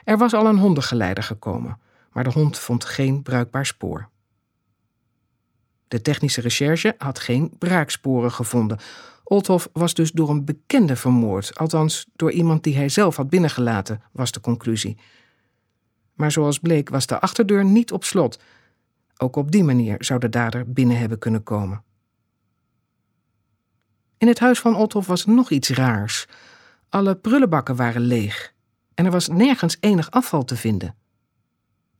Er 0.05 0.19
was 0.19 0.35
al 0.35 0.47
een 0.47 0.59
hondengeleider 0.59 1.25
gekomen, 1.25 1.79
maar 2.13 2.25
de 2.25 2.31
hond 2.31 2.59
vond 2.59 2.85
geen 2.85 3.23
bruikbaar 3.23 3.67
spoor. 3.67 4.09
De 5.89 6.03
technische 6.03 6.41
recherche 6.41 6.95
had 6.99 7.19
geen 7.19 7.51
braaksporen 7.59 8.33
gevonden. 8.33 8.79
Olthof 9.25 9.69
was 9.73 9.95
dus 9.95 10.13
door 10.13 10.31
een 10.31 10.45
bekende 10.45 10.97
vermoord, 10.97 11.59
althans 11.59 12.07
door 12.17 12.33
iemand 12.33 12.65
die 12.65 12.77
hij 12.77 12.89
zelf 12.89 13.17
had 13.17 13.29
binnengelaten, 13.29 14.03
was 14.13 14.33
de 14.33 14.41
conclusie. 14.41 14.99
Maar 16.19 16.33
zoals 16.33 16.59
bleek 16.59 16.89
was 16.89 17.07
de 17.07 17.21
achterdeur 17.21 17.65
niet 17.65 17.93
op 17.93 18.05
slot. 18.05 18.39
Ook 19.17 19.37
op 19.37 19.51
die 19.51 19.65
manier 19.65 19.97
zou 19.99 20.21
de 20.21 20.29
dader 20.29 20.73
binnen 20.73 20.99
hebben 20.99 21.19
kunnen 21.19 21.43
komen. 21.43 21.83
In 24.19 24.29
het 24.29 24.39
huis 24.39 24.61
van 24.61 24.77
Olthof 24.77 25.07
was 25.07 25.25
nog 25.25 25.51
iets 25.51 25.69
raars. 25.69 26.27
Alle 26.89 27.15
prullenbakken 27.15 27.77
waren 27.77 28.01
leeg 28.01 28.55
en 28.95 29.05
er 29.05 29.11
was 29.11 29.29
nergens 29.29 29.77
enig 29.81 30.11
afval 30.11 30.45
te 30.45 30.57
vinden. 30.57 30.95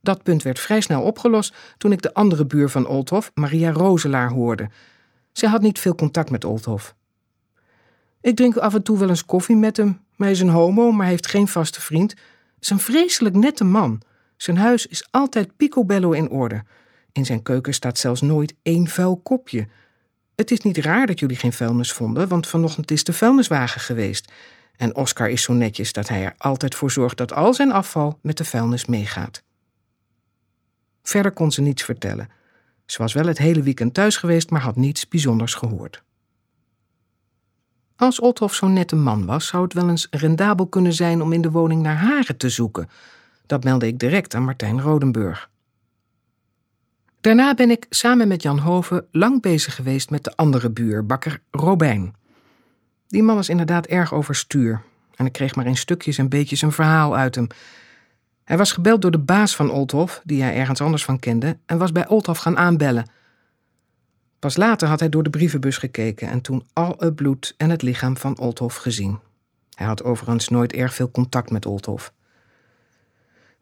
Dat 0.01 0.23
punt 0.23 0.43
werd 0.43 0.61
vrij 0.61 0.81
snel 0.81 1.03
opgelost 1.03 1.55
toen 1.77 1.93
ik 1.93 2.03
de 2.03 2.15
andere 2.15 2.47
buur 2.47 2.69
van 2.69 2.87
Olthof, 2.87 3.31
Maria 3.35 3.71
Roselaar, 3.71 4.31
hoorde. 4.31 4.71
Zij 5.33 5.49
had 5.49 5.61
niet 5.61 5.79
veel 5.79 5.95
contact 5.95 6.31
met 6.31 6.45
Olthof. 6.45 6.95
Ik 8.21 8.37
drink 8.37 8.57
af 8.57 8.75
en 8.75 8.83
toe 8.83 8.99
wel 8.99 9.09
eens 9.09 9.25
koffie 9.25 9.57
met 9.57 9.77
hem. 9.77 10.01
Hij 10.17 10.31
is 10.31 10.41
een 10.41 10.49
homo, 10.49 10.93
maar 10.93 11.07
heeft 11.07 11.27
geen 11.27 11.49
vaste 11.49 11.81
vriend. 11.81 12.15
Is 12.61 12.71
een 12.71 12.79
vreselijk 12.79 13.35
nette 13.35 13.65
man. 13.65 14.03
Zijn 14.39 14.57
huis 14.57 14.87
is 14.87 15.09
altijd 15.11 15.57
picobello 15.57 16.11
in 16.11 16.31
orde. 16.31 16.65
In 17.13 17.25
zijn 17.25 17.43
keuken 17.43 17.75
staat 17.75 17.99
zelfs 17.99 18.21
nooit 18.21 18.55
één 18.63 18.89
vuil 18.89 19.17
kopje. 19.17 19.69
Het 20.35 20.51
is 20.51 20.61
niet 20.61 20.77
raar 20.77 21.07
dat 21.07 21.19
jullie 21.19 21.37
geen 21.37 21.53
vuilnis 21.53 21.93
vonden, 21.93 22.29
want 22.29 22.47
vanochtend 22.47 22.91
is 22.91 23.05
de 23.05 23.13
vuilniswagen 23.13 23.81
geweest. 23.81 24.33
En 24.77 24.97
Oscar 24.97 25.31
is 25.31 25.43
zo 25.43 25.53
netjes 25.53 25.93
dat 25.93 26.09
hij 26.09 26.25
er 26.25 26.35
altijd 26.39 26.75
voor 26.75 26.91
zorgt 26.91 27.17
dat 27.17 27.33
al 27.33 27.55
zijn 27.55 27.73
afval 27.73 28.19
met 28.23 28.37
de 28.37 28.45
vuilnis 28.45 28.87
meegaat. 28.87 29.43
Verder 31.03 31.33
kon 31.33 31.53
ze 31.53 31.61
niets 31.61 31.83
vertellen. 31.83 32.29
Ze 32.87 32.99
was 32.99 33.13
wel 33.13 33.27
het 33.27 33.39
hele 33.39 33.63
weekend 33.63 33.95
thuis 33.95 34.17
geweest, 34.17 34.51
maar 34.51 34.61
had 34.61 34.77
niets 34.77 35.09
bijzonders 35.09 35.55
gehoord. 35.55 36.03
Als 37.97 38.21
Othoff 38.21 38.55
zo'n 38.55 38.73
nette 38.73 38.97
man 38.97 39.27
was, 39.27 39.47
zou 39.47 39.63
het 39.63 39.73
wel 39.73 39.89
eens 39.89 40.07
rendabel 40.11 40.67
kunnen 40.67 40.93
zijn 40.93 41.23
om 41.23 41.33
in 41.33 41.41
de 41.41 41.51
woning 41.51 41.83
naar 41.83 41.97
haren 41.97 42.37
te 42.37 42.49
zoeken. 42.49 42.89
Dat 43.49 43.65
meldde 43.65 43.87
ik 43.87 43.99
direct 43.99 44.35
aan 44.35 44.45
Martijn 44.45 44.81
Rodenburg. 44.81 45.51
Daarna 47.21 47.55
ben 47.55 47.71
ik 47.71 47.87
samen 47.91 48.29
met 48.29 48.43
Jan 48.43 48.59
Hoven 48.59 49.07
lang 49.11 49.43
bezig 49.43 49.75
geweest 49.75 50.11
met 50.11 50.25
de 50.25 50.37
andere 50.37 50.71
buur, 50.71 51.07
bakker 51.07 51.41
Robijn. 51.51 52.15
Die 53.07 53.23
man 53.23 53.35
was 53.37 53.49
inderdaad 53.49 53.87
erg 53.87 54.15
overstuur 54.15 54.83
en 55.15 55.27
ik 55.27 55.33
kreeg 55.33 55.55
maar 55.55 55.67
in 55.67 55.77
stukjes 55.77 56.19
en 56.19 56.29
beetjes 56.29 56.63
een 56.63 56.73
verhaal 56.73 57.17
uit 57.17 57.35
hem 57.35 57.49
hij 58.49 58.57
was 58.57 58.73
gebeld 58.73 59.03
door 59.03 59.11
de 59.11 59.19
baas 59.19 59.57
van 59.57 59.71
Olthof, 59.71 60.21
die 60.25 60.43
hij 60.43 60.55
ergens 60.55 60.81
anders 60.81 61.05
van 61.05 61.19
kende, 61.19 61.59
en 61.67 61.79
was 61.79 61.93
bij 61.93 62.09
Olthof 62.09 62.39
gaan 62.39 62.57
aanbellen. 62.57 63.11
Pas 64.39 64.57
later 64.57 64.89
had 64.89 65.01
hij 65.01 65.09
door 65.09 65.23
de 65.23 65.31
brievenbus 65.31 65.77
gekeken 65.77 66.29
en 66.29 66.41
toen 66.41 66.67
al 66.73 66.95
het 66.99 67.15
bloed 67.15 67.55
en 67.57 67.71
het 67.71 67.83
lichaam 67.83 68.17
van 68.17 68.39
Olthof 68.39 68.77
gezien. 68.77 69.19
Hij 69.75 69.87
had 69.87 70.05
overigens 70.05 70.49
nooit 70.49 70.73
erg 70.73 70.95
veel 70.95 71.11
contact 71.11 71.51
met 71.51 71.67
Olthof. 71.67 72.13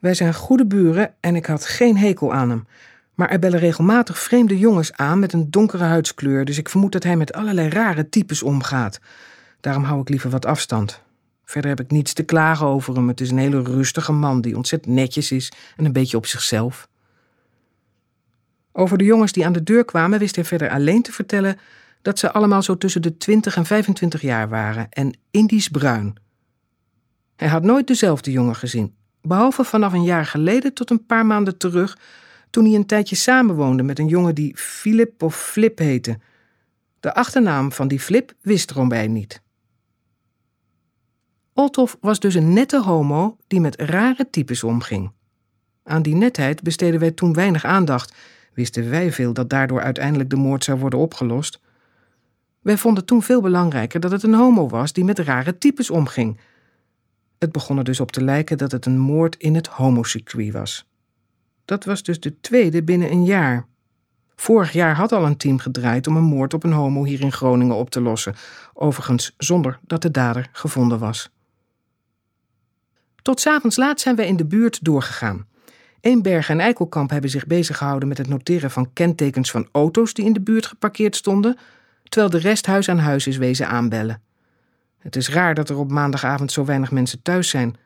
Wij 0.06 0.14
zijn 0.14 0.34
goede 0.34 0.66
buren 0.66 1.14
en 1.20 1.36
ik 1.36 1.46
had 1.46 1.64
geen 1.64 1.96
hekel 1.96 2.32
aan 2.32 2.50
hem. 2.50 2.66
Maar 3.14 3.28
er 3.28 3.38
bellen 3.38 3.58
regelmatig 3.58 4.18
vreemde 4.18 4.58
jongens 4.58 4.92
aan 4.92 5.18
met 5.18 5.32
een 5.32 5.50
donkere 5.50 5.84
huidskleur, 5.84 6.44
dus 6.44 6.58
ik 6.58 6.68
vermoed 6.68 6.92
dat 6.92 7.02
hij 7.02 7.16
met 7.16 7.32
allerlei 7.32 7.68
rare 7.68 8.08
types 8.08 8.42
omgaat. 8.42 9.00
Daarom 9.60 9.84
hou 9.84 10.00
ik 10.00 10.08
liever 10.08 10.30
wat 10.30 10.46
afstand. 10.46 11.02
Verder 11.44 11.70
heb 11.70 11.80
ik 11.80 11.90
niets 11.90 12.12
te 12.12 12.22
klagen 12.22 12.66
over 12.66 12.94
hem. 12.94 13.08
Het 13.08 13.20
is 13.20 13.30
een 13.30 13.38
hele 13.38 13.62
rustige 13.62 14.12
man 14.12 14.40
die 14.40 14.56
ontzettend 14.56 14.94
netjes 14.94 15.32
is 15.32 15.52
en 15.76 15.84
een 15.84 15.92
beetje 15.92 16.16
op 16.16 16.26
zichzelf. 16.26 16.88
Over 18.72 18.98
de 18.98 19.04
jongens 19.04 19.32
die 19.32 19.44
aan 19.46 19.52
de 19.52 19.62
deur 19.62 19.84
kwamen 19.84 20.18
wist 20.18 20.34
hij 20.34 20.44
verder 20.44 20.70
alleen 20.70 21.02
te 21.02 21.12
vertellen 21.12 21.58
dat 22.02 22.18
ze 22.18 22.32
allemaal 22.32 22.62
zo 22.62 22.78
tussen 22.78 23.02
de 23.02 23.16
20 23.16 23.56
en 23.56 23.66
25 23.66 24.22
jaar 24.22 24.48
waren 24.48 24.86
en 24.90 25.18
Indisch 25.30 25.68
bruin. 25.68 26.14
Hij 27.36 27.48
had 27.48 27.62
nooit 27.62 27.86
dezelfde 27.86 28.30
jongen 28.30 28.56
gezien, 28.56 28.94
behalve 29.26 29.64
vanaf 29.64 29.92
een 29.92 30.04
jaar 30.04 30.26
geleden 30.26 30.74
tot 30.74 30.90
een 30.90 31.06
paar 31.06 31.26
maanden 31.26 31.58
terug, 31.58 31.98
toen 32.50 32.64
hij 32.64 32.74
een 32.74 32.86
tijdje 32.86 33.16
samenwoonde 33.16 33.82
met 33.82 33.98
een 33.98 34.08
jongen 34.08 34.34
die 34.34 34.56
Philip 34.56 35.22
of 35.22 35.36
Flip 35.36 35.78
heette. 35.78 36.18
De 37.00 37.14
achternaam 37.14 37.72
van 37.72 37.88
die 37.88 38.00
Flip 38.00 38.32
wist 38.40 38.70
Rombij 38.70 39.06
niet. 39.06 39.42
Olthof 41.52 41.96
was 42.00 42.20
dus 42.20 42.34
een 42.34 42.52
nette 42.52 42.82
homo 42.82 43.36
die 43.46 43.60
met 43.60 43.80
rare 43.80 44.30
types 44.30 44.64
omging. 44.64 45.12
Aan 45.82 46.02
die 46.02 46.14
netheid 46.14 46.62
besteden 46.62 47.00
wij 47.00 47.10
toen 47.10 47.32
weinig 47.32 47.64
aandacht, 47.64 48.14
wisten 48.54 48.90
wij 48.90 49.12
veel 49.12 49.32
dat 49.32 49.50
daardoor 49.50 49.82
uiteindelijk 49.82 50.30
de 50.30 50.36
moord 50.36 50.64
zou 50.64 50.78
worden 50.78 50.98
opgelost. 50.98 51.60
Wij 52.60 52.76
vonden 52.76 53.04
toen 53.04 53.22
veel 53.22 53.40
belangrijker 53.40 54.00
dat 54.00 54.10
het 54.10 54.22
een 54.22 54.34
homo 54.34 54.68
was 54.68 54.92
die 54.92 55.04
met 55.04 55.18
rare 55.18 55.58
types 55.58 55.90
omging. 55.90 56.40
Het 57.38 57.52
begon 57.52 57.78
er 57.78 57.84
dus 57.84 58.00
op 58.00 58.12
te 58.12 58.24
lijken 58.24 58.58
dat 58.58 58.72
het 58.72 58.86
een 58.86 58.98
moord 58.98 59.36
in 59.36 59.54
het 59.54 59.66
homocircuit 59.66 60.52
was. 60.52 60.86
Dat 61.64 61.84
was 61.84 62.02
dus 62.02 62.20
de 62.20 62.40
tweede 62.40 62.82
binnen 62.82 63.10
een 63.10 63.24
jaar. 63.24 63.66
Vorig 64.36 64.72
jaar 64.72 64.94
had 64.94 65.12
al 65.12 65.26
een 65.26 65.36
team 65.36 65.58
gedraaid 65.58 66.06
om 66.06 66.16
een 66.16 66.24
moord 66.24 66.54
op 66.54 66.64
een 66.64 66.72
homo 66.72 67.04
hier 67.04 67.20
in 67.20 67.32
Groningen 67.32 67.76
op 67.76 67.90
te 67.90 68.00
lossen, 68.00 68.34
overigens 68.74 69.34
zonder 69.38 69.78
dat 69.82 70.02
de 70.02 70.10
dader 70.10 70.48
gevonden 70.52 70.98
was. 70.98 71.30
Tot 73.22 73.46
avonds 73.46 73.76
laat 73.76 74.00
zijn 74.00 74.16
wij 74.16 74.26
in 74.26 74.36
de 74.36 74.46
buurt 74.46 74.84
doorgegaan. 74.84 75.46
Eenberg 76.00 76.48
en 76.48 76.60
Eikelkamp 76.60 77.10
hebben 77.10 77.30
zich 77.30 77.46
bezig 77.46 77.76
gehouden 77.76 78.08
met 78.08 78.18
het 78.18 78.28
noteren 78.28 78.70
van 78.70 78.92
kentekens 78.92 79.50
van 79.50 79.68
auto's 79.72 80.14
die 80.14 80.24
in 80.24 80.32
de 80.32 80.40
buurt 80.40 80.66
geparkeerd 80.66 81.16
stonden, 81.16 81.56
terwijl 82.02 82.30
de 82.30 82.38
rest 82.38 82.66
huis 82.66 82.88
aan 82.88 82.98
huis 82.98 83.26
is 83.26 83.36
wezen 83.36 83.68
aanbellen. 83.68 84.22
Het 85.06 85.16
is 85.16 85.28
raar 85.28 85.54
dat 85.54 85.68
er 85.68 85.78
op 85.78 85.90
maandagavond 85.90 86.52
zo 86.52 86.64
weinig 86.64 86.90
mensen 86.90 87.22
thuis 87.22 87.48
zijn. 87.48 87.76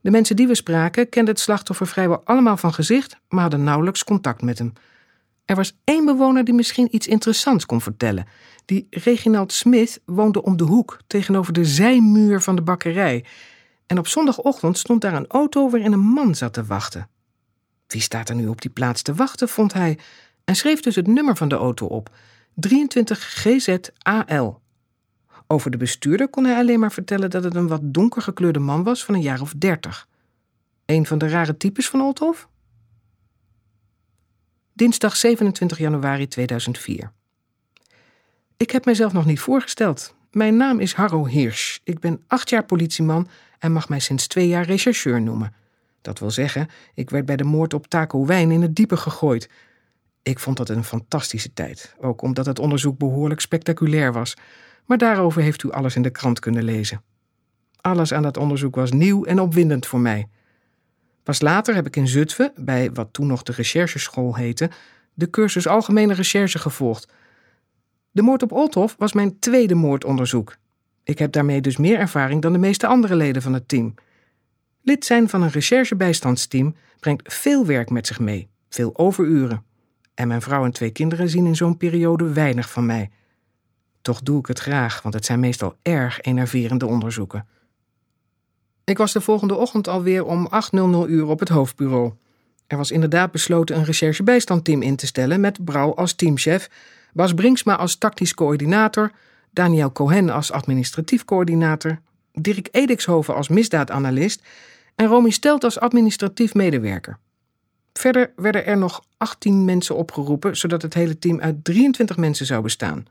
De 0.00 0.10
mensen 0.10 0.36
die 0.36 0.46
we 0.46 0.54
spraken 0.54 1.08
kenden 1.08 1.34
het 1.34 1.42
slachtoffer 1.42 1.86
vrijwel 1.86 2.20
allemaal 2.24 2.56
van 2.56 2.72
gezicht, 2.72 3.16
maar 3.28 3.40
hadden 3.40 3.64
nauwelijks 3.64 4.04
contact 4.04 4.42
met 4.42 4.58
hem. 4.58 4.72
Er 5.44 5.56
was 5.56 5.78
één 5.84 6.04
bewoner 6.04 6.44
die 6.44 6.54
misschien 6.54 6.94
iets 6.94 7.06
interessants 7.06 7.66
kon 7.66 7.80
vertellen. 7.80 8.26
Die 8.64 8.86
Reginald 8.90 9.52
Smith 9.52 10.00
woonde 10.04 10.42
om 10.42 10.56
de 10.56 10.64
hoek 10.64 10.98
tegenover 11.06 11.52
de 11.52 11.64
zijmuur 11.64 12.40
van 12.40 12.56
de 12.56 12.62
bakkerij 12.62 13.24
En 13.86 13.98
op 13.98 14.06
zondagochtend 14.06 14.78
stond 14.78 15.00
daar 15.00 15.14
een 15.14 15.26
auto 15.26 15.70
waarin 15.70 15.92
een 15.92 16.00
man 16.00 16.34
zat 16.34 16.52
te 16.52 16.64
wachten. 16.64 17.08
Wie 17.86 18.00
staat 18.00 18.28
er 18.28 18.34
nu 18.34 18.48
op 18.48 18.60
die 18.60 18.70
plaats 18.70 19.02
te 19.02 19.14
wachten, 19.14 19.48
vond 19.48 19.72
hij 19.72 19.98
en 20.44 20.54
schreef 20.54 20.80
dus 20.80 20.94
het 20.94 21.06
nummer 21.06 21.36
van 21.36 21.48
de 21.48 21.54
auto 21.54 21.86
op: 21.86 22.10
23 22.54 23.18
GZAL. 23.18 24.61
Over 25.52 25.70
de 25.70 25.76
bestuurder 25.76 26.28
kon 26.28 26.44
hij 26.44 26.56
alleen 26.56 26.80
maar 26.80 26.92
vertellen 26.92 27.30
dat 27.30 27.44
het 27.44 27.54
een 27.54 27.68
wat 27.68 27.80
donker 27.82 28.22
gekleurde 28.22 28.58
man 28.58 28.82
was 28.82 29.04
van 29.04 29.14
een 29.14 29.20
jaar 29.20 29.40
of 29.40 29.52
dertig. 29.56 30.08
Een 30.86 31.06
van 31.06 31.18
de 31.18 31.28
rare 31.28 31.56
types 31.56 31.88
van 31.88 32.00
Olthof? 32.00 32.48
Dinsdag 34.72 35.16
27 35.16 35.78
januari 35.78 36.28
2004. 36.28 37.12
Ik 38.56 38.70
heb 38.70 38.84
mijzelf 38.84 39.12
nog 39.12 39.26
niet 39.26 39.40
voorgesteld. 39.40 40.14
Mijn 40.30 40.56
naam 40.56 40.80
is 40.80 40.92
Harro 40.92 41.26
Hirsch. 41.26 41.78
Ik 41.84 41.98
ben 41.98 42.22
acht 42.26 42.50
jaar 42.50 42.64
politieman 42.64 43.28
en 43.58 43.72
mag 43.72 43.88
mij 43.88 44.00
sinds 44.00 44.26
twee 44.26 44.48
jaar 44.48 44.64
rechercheur 44.64 45.22
noemen. 45.22 45.54
Dat 46.02 46.18
wil 46.18 46.30
zeggen, 46.30 46.68
ik 46.94 47.10
werd 47.10 47.24
bij 47.24 47.36
de 47.36 47.44
moord 47.44 47.74
op 47.74 47.86
Taco 47.86 48.26
Wijn 48.26 48.50
in 48.50 48.62
het 48.62 48.74
diepe 48.74 48.96
gegooid. 48.96 49.48
Ik 50.22 50.38
vond 50.38 50.56
dat 50.56 50.68
een 50.68 50.84
fantastische 50.84 51.52
tijd, 51.52 51.94
ook 52.00 52.22
omdat 52.22 52.46
het 52.46 52.58
onderzoek 52.58 52.98
behoorlijk 52.98 53.40
spectaculair 53.40 54.12
was. 54.12 54.34
Maar 54.86 54.98
daarover 54.98 55.42
heeft 55.42 55.62
u 55.62 55.70
alles 55.70 55.96
in 55.96 56.02
de 56.02 56.10
krant 56.10 56.38
kunnen 56.38 56.62
lezen. 56.62 57.02
Alles 57.80 58.12
aan 58.12 58.22
dat 58.22 58.36
onderzoek 58.36 58.74
was 58.74 58.92
nieuw 58.92 59.24
en 59.24 59.40
opwindend 59.40 59.86
voor 59.86 60.00
mij. 60.00 60.28
Pas 61.22 61.40
later 61.40 61.74
heb 61.74 61.86
ik 61.86 61.96
in 61.96 62.08
Zutphen, 62.08 62.52
bij 62.56 62.92
wat 62.92 63.08
toen 63.12 63.26
nog 63.26 63.42
de 63.42 63.52
rechercheschool 63.52 64.36
heette, 64.36 64.70
de 65.14 65.30
cursus 65.30 65.66
Algemene 65.66 66.14
Recherche 66.14 66.58
gevolgd. 66.58 67.12
De 68.10 68.22
moord 68.22 68.42
op 68.42 68.52
Olthof 68.52 68.94
was 68.98 69.12
mijn 69.12 69.38
tweede 69.38 69.74
moordonderzoek. 69.74 70.56
Ik 71.04 71.18
heb 71.18 71.32
daarmee 71.32 71.60
dus 71.60 71.76
meer 71.76 71.98
ervaring 71.98 72.42
dan 72.42 72.52
de 72.52 72.58
meeste 72.58 72.86
andere 72.86 73.16
leden 73.16 73.42
van 73.42 73.52
het 73.52 73.68
team. 73.68 73.94
Lid 74.82 75.04
zijn 75.04 75.28
van 75.28 75.42
een 75.42 75.50
recherchebijstandsteam 75.50 76.74
brengt 77.00 77.34
veel 77.34 77.66
werk 77.66 77.90
met 77.90 78.06
zich 78.06 78.20
mee, 78.20 78.48
veel 78.68 78.98
overuren. 78.98 79.64
En 80.14 80.28
mijn 80.28 80.42
vrouw 80.42 80.64
en 80.64 80.72
twee 80.72 80.90
kinderen 80.90 81.28
zien 81.28 81.46
in 81.46 81.56
zo'n 81.56 81.76
periode 81.76 82.32
weinig 82.32 82.70
van 82.70 82.86
mij. 82.86 83.10
Toch 84.02 84.22
doe 84.22 84.38
ik 84.38 84.46
het 84.46 84.58
graag, 84.58 85.02
want 85.02 85.14
het 85.14 85.24
zijn 85.24 85.40
meestal 85.40 85.76
erg 85.82 86.20
enerverende 86.20 86.86
onderzoeken. 86.86 87.46
Ik 88.84 88.98
was 88.98 89.12
de 89.12 89.20
volgende 89.20 89.54
ochtend 89.54 89.88
alweer 89.88 90.24
om 90.24 90.48
8.00 90.74 90.80
uur 91.08 91.26
op 91.26 91.40
het 91.40 91.48
hoofdbureau. 91.48 92.12
Er 92.66 92.76
was 92.76 92.90
inderdaad 92.90 93.32
besloten 93.32 93.76
een 93.76 93.84
recherchebijstandteam 93.84 94.82
in 94.82 94.96
te 94.96 95.06
stellen 95.06 95.40
met 95.40 95.64
Brouw 95.64 95.94
als 95.94 96.14
teamchef, 96.14 96.70
Bas 97.12 97.34
Brinksma 97.34 97.76
als 97.76 97.96
tactisch 97.96 98.34
coördinator, 98.34 99.10
Daniel 99.50 99.92
Cohen 99.92 100.30
als 100.30 100.52
administratief 100.52 101.24
coördinator, 101.24 102.00
Dirk 102.32 102.68
Edixhoven 102.70 103.34
als 103.34 103.48
misdaadanalist 103.48 104.42
en 104.94 105.06
Romy 105.06 105.30
Stelt 105.30 105.64
als 105.64 105.80
administratief 105.80 106.54
medewerker. 106.54 107.18
Verder 107.92 108.32
werden 108.36 108.66
er 108.66 108.78
nog 108.78 109.04
18 109.16 109.64
mensen 109.64 109.96
opgeroepen, 109.96 110.56
zodat 110.56 110.82
het 110.82 110.94
hele 110.94 111.18
team 111.18 111.40
uit 111.40 111.64
23 111.64 112.16
mensen 112.16 112.46
zou 112.46 112.62
bestaan. 112.62 113.06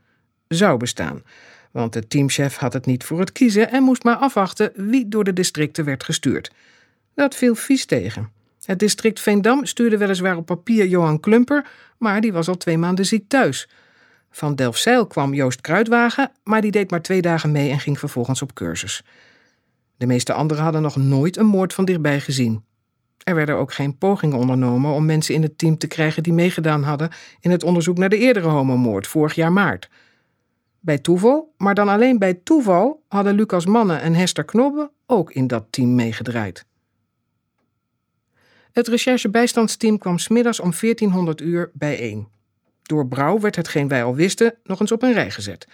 Zou 0.48 0.76
bestaan, 0.76 1.22
want 1.70 1.92
de 1.92 2.06
teamchef 2.06 2.56
had 2.56 2.72
het 2.72 2.86
niet 2.86 3.04
voor 3.04 3.20
het 3.20 3.32
kiezen 3.32 3.70
en 3.70 3.82
moest 3.82 4.04
maar 4.04 4.16
afwachten 4.16 4.72
wie 4.74 5.08
door 5.08 5.24
de 5.24 5.32
districten 5.32 5.84
werd 5.84 6.04
gestuurd. 6.04 6.52
Dat 7.14 7.34
viel 7.34 7.54
vies 7.54 7.84
tegen. 7.84 8.30
Het 8.64 8.78
district 8.78 9.20
Veendam 9.20 9.66
stuurde 9.66 9.96
weliswaar 9.96 10.36
op 10.36 10.46
papier 10.46 10.86
Johan 10.86 11.20
Klumper, 11.20 11.66
maar 11.98 12.20
die 12.20 12.32
was 12.32 12.48
al 12.48 12.56
twee 12.56 12.78
maanden 12.78 13.06
ziek 13.06 13.28
thuis. 13.28 13.68
Van 14.30 14.54
Delfzijl 14.54 15.06
kwam 15.06 15.34
Joost 15.34 15.60
Kruidwagen, 15.60 16.30
maar 16.44 16.60
die 16.60 16.70
deed 16.70 16.90
maar 16.90 17.02
twee 17.02 17.22
dagen 17.22 17.52
mee 17.52 17.70
en 17.70 17.80
ging 17.80 17.98
vervolgens 17.98 18.42
op 18.42 18.54
cursus. 18.54 19.02
De 19.96 20.06
meeste 20.06 20.32
anderen 20.32 20.62
hadden 20.62 20.82
nog 20.82 20.96
nooit 20.96 21.36
een 21.36 21.46
moord 21.46 21.74
van 21.74 21.84
dichtbij 21.84 22.20
gezien. 22.20 22.64
Er 23.24 23.34
werden 23.34 23.56
ook 23.56 23.72
geen 23.72 23.98
pogingen 23.98 24.38
ondernomen 24.38 24.92
om 24.92 25.04
mensen 25.04 25.34
in 25.34 25.42
het 25.42 25.58
team 25.58 25.78
te 25.78 25.86
krijgen 25.86 26.22
die 26.22 26.32
meegedaan 26.32 26.82
hadden 26.82 27.10
in 27.40 27.50
het 27.50 27.62
onderzoek 27.62 27.98
naar 27.98 28.08
de 28.08 28.18
eerdere 28.18 28.48
homomoord 28.48 29.06
vorig 29.06 29.34
jaar 29.34 29.52
maart. 29.52 29.88
Bij 30.80 30.98
toeval, 30.98 31.54
maar 31.56 31.74
dan 31.74 31.88
alleen 31.88 32.18
bij 32.18 32.34
toeval, 32.34 33.02
hadden 33.08 33.34
Lucas 33.34 33.66
Mannen 33.66 34.00
en 34.00 34.14
Hester 34.14 34.44
Knobbe 34.44 34.90
ook 35.06 35.32
in 35.32 35.46
dat 35.46 35.64
team 35.70 35.94
meegedraaid. 35.94 36.66
Het 38.72 38.88
recherchebijstandsteam 38.88 39.98
kwam 39.98 40.18
smiddags 40.18 40.60
om 40.60 40.70
1400 40.80 41.40
uur 41.40 41.70
bijeen. 41.74 42.28
Door 42.82 43.06
Brouw 43.06 43.40
werd 43.40 43.56
hetgeen 43.56 43.88
wij 43.88 44.04
al 44.04 44.14
wisten 44.14 44.54
nog 44.64 44.80
eens 44.80 44.92
op 44.92 45.02
een 45.02 45.12
rij 45.12 45.30
gezet. 45.30 45.68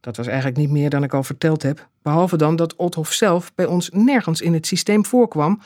Dat 0.00 0.16
was 0.16 0.26
eigenlijk 0.26 0.56
niet 0.56 0.70
meer 0.70 0.90
dan 0.90 1.02
ik 1.02 1.14
al 1.14 1.22
verteld 1.22 1.62
heb, 1.62 1.88
behalve 2.02 2.36
dan 2.36 2.56
dat 2.56 2.76
Othof 2.76 3.12
zelf 3.12 3.54
bij 3.54 3.66
ons 3.66 3.90
nergens 3.92 4.40
in 4.40 4.52
het 4.52 4.66
systeem 4.66 5.06
voorkwam 5.06 5.60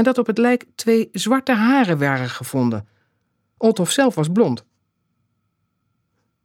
en 0.00 0.06
dat 0.06 0.18
op 0.18 0.26
het 0.26 0.38
lijk 0.38 0.64
twee 0.74 1.08
zwarte 1.12 1.52
haren 1.52 1.98
waren 1.98 2.30
gevonden. 2.30 2.88
Othof 3.56 3.90
zelf 3.90 4.14
was 4.14 4.28
blond. 4.28 4.64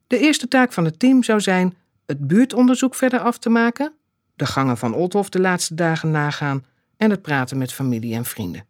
De 0.07 0.19
eerste 0.19 0.47
taak 0.47 0.73
van 0.73 0.85
het 0.85 0.99
team 0.99 1.23
zou 1.23 1.39
zijn 1.41 1.77
het 2.05 2.27
buurtonderzoek 2.27 2.95
verder 2.95 3.19
af 3.19 3.37
te 3.37 3.49
maken, 3.49 3.93
de 4.33 4.45
gangen 4.45 4.77
van 4.77 4.93
Othof 4.93 5.29
de 5.29 5.39
laatste 5.39 5.75
dagen 5.75 6.11
nagaan 6.11 6.65
en 6.97 7.09
het 7.09 7.21
praten 7.21 7.57
met 7.57 7.73
familie 7.73 8.15
en 8.15 8.25
vrienden. 8.25 8.65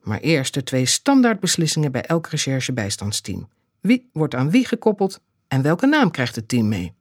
Maar 0.00 0.20
eerst 0.20 0.54
de 0.54 0.62
twee 0.62 0.86
standaardbeslissingen 0.86 1.92
bij 1.92 2.02
elk 2.02 2.26
recherchebijstandsteam. 2.26 3.48
Wie 3.80 4.10
wordt 4.12 4.34
aan 4.34 4.50
wie 4.50 4.66
gekoppeld 4.66 5.20
en 5.48 5.62
welke 5.62 5.86
naam 5.86 6.10
krijgt 6.10 6.36
het 6.36 6.48
team 6.48 6.68
mee? 6.68 6.94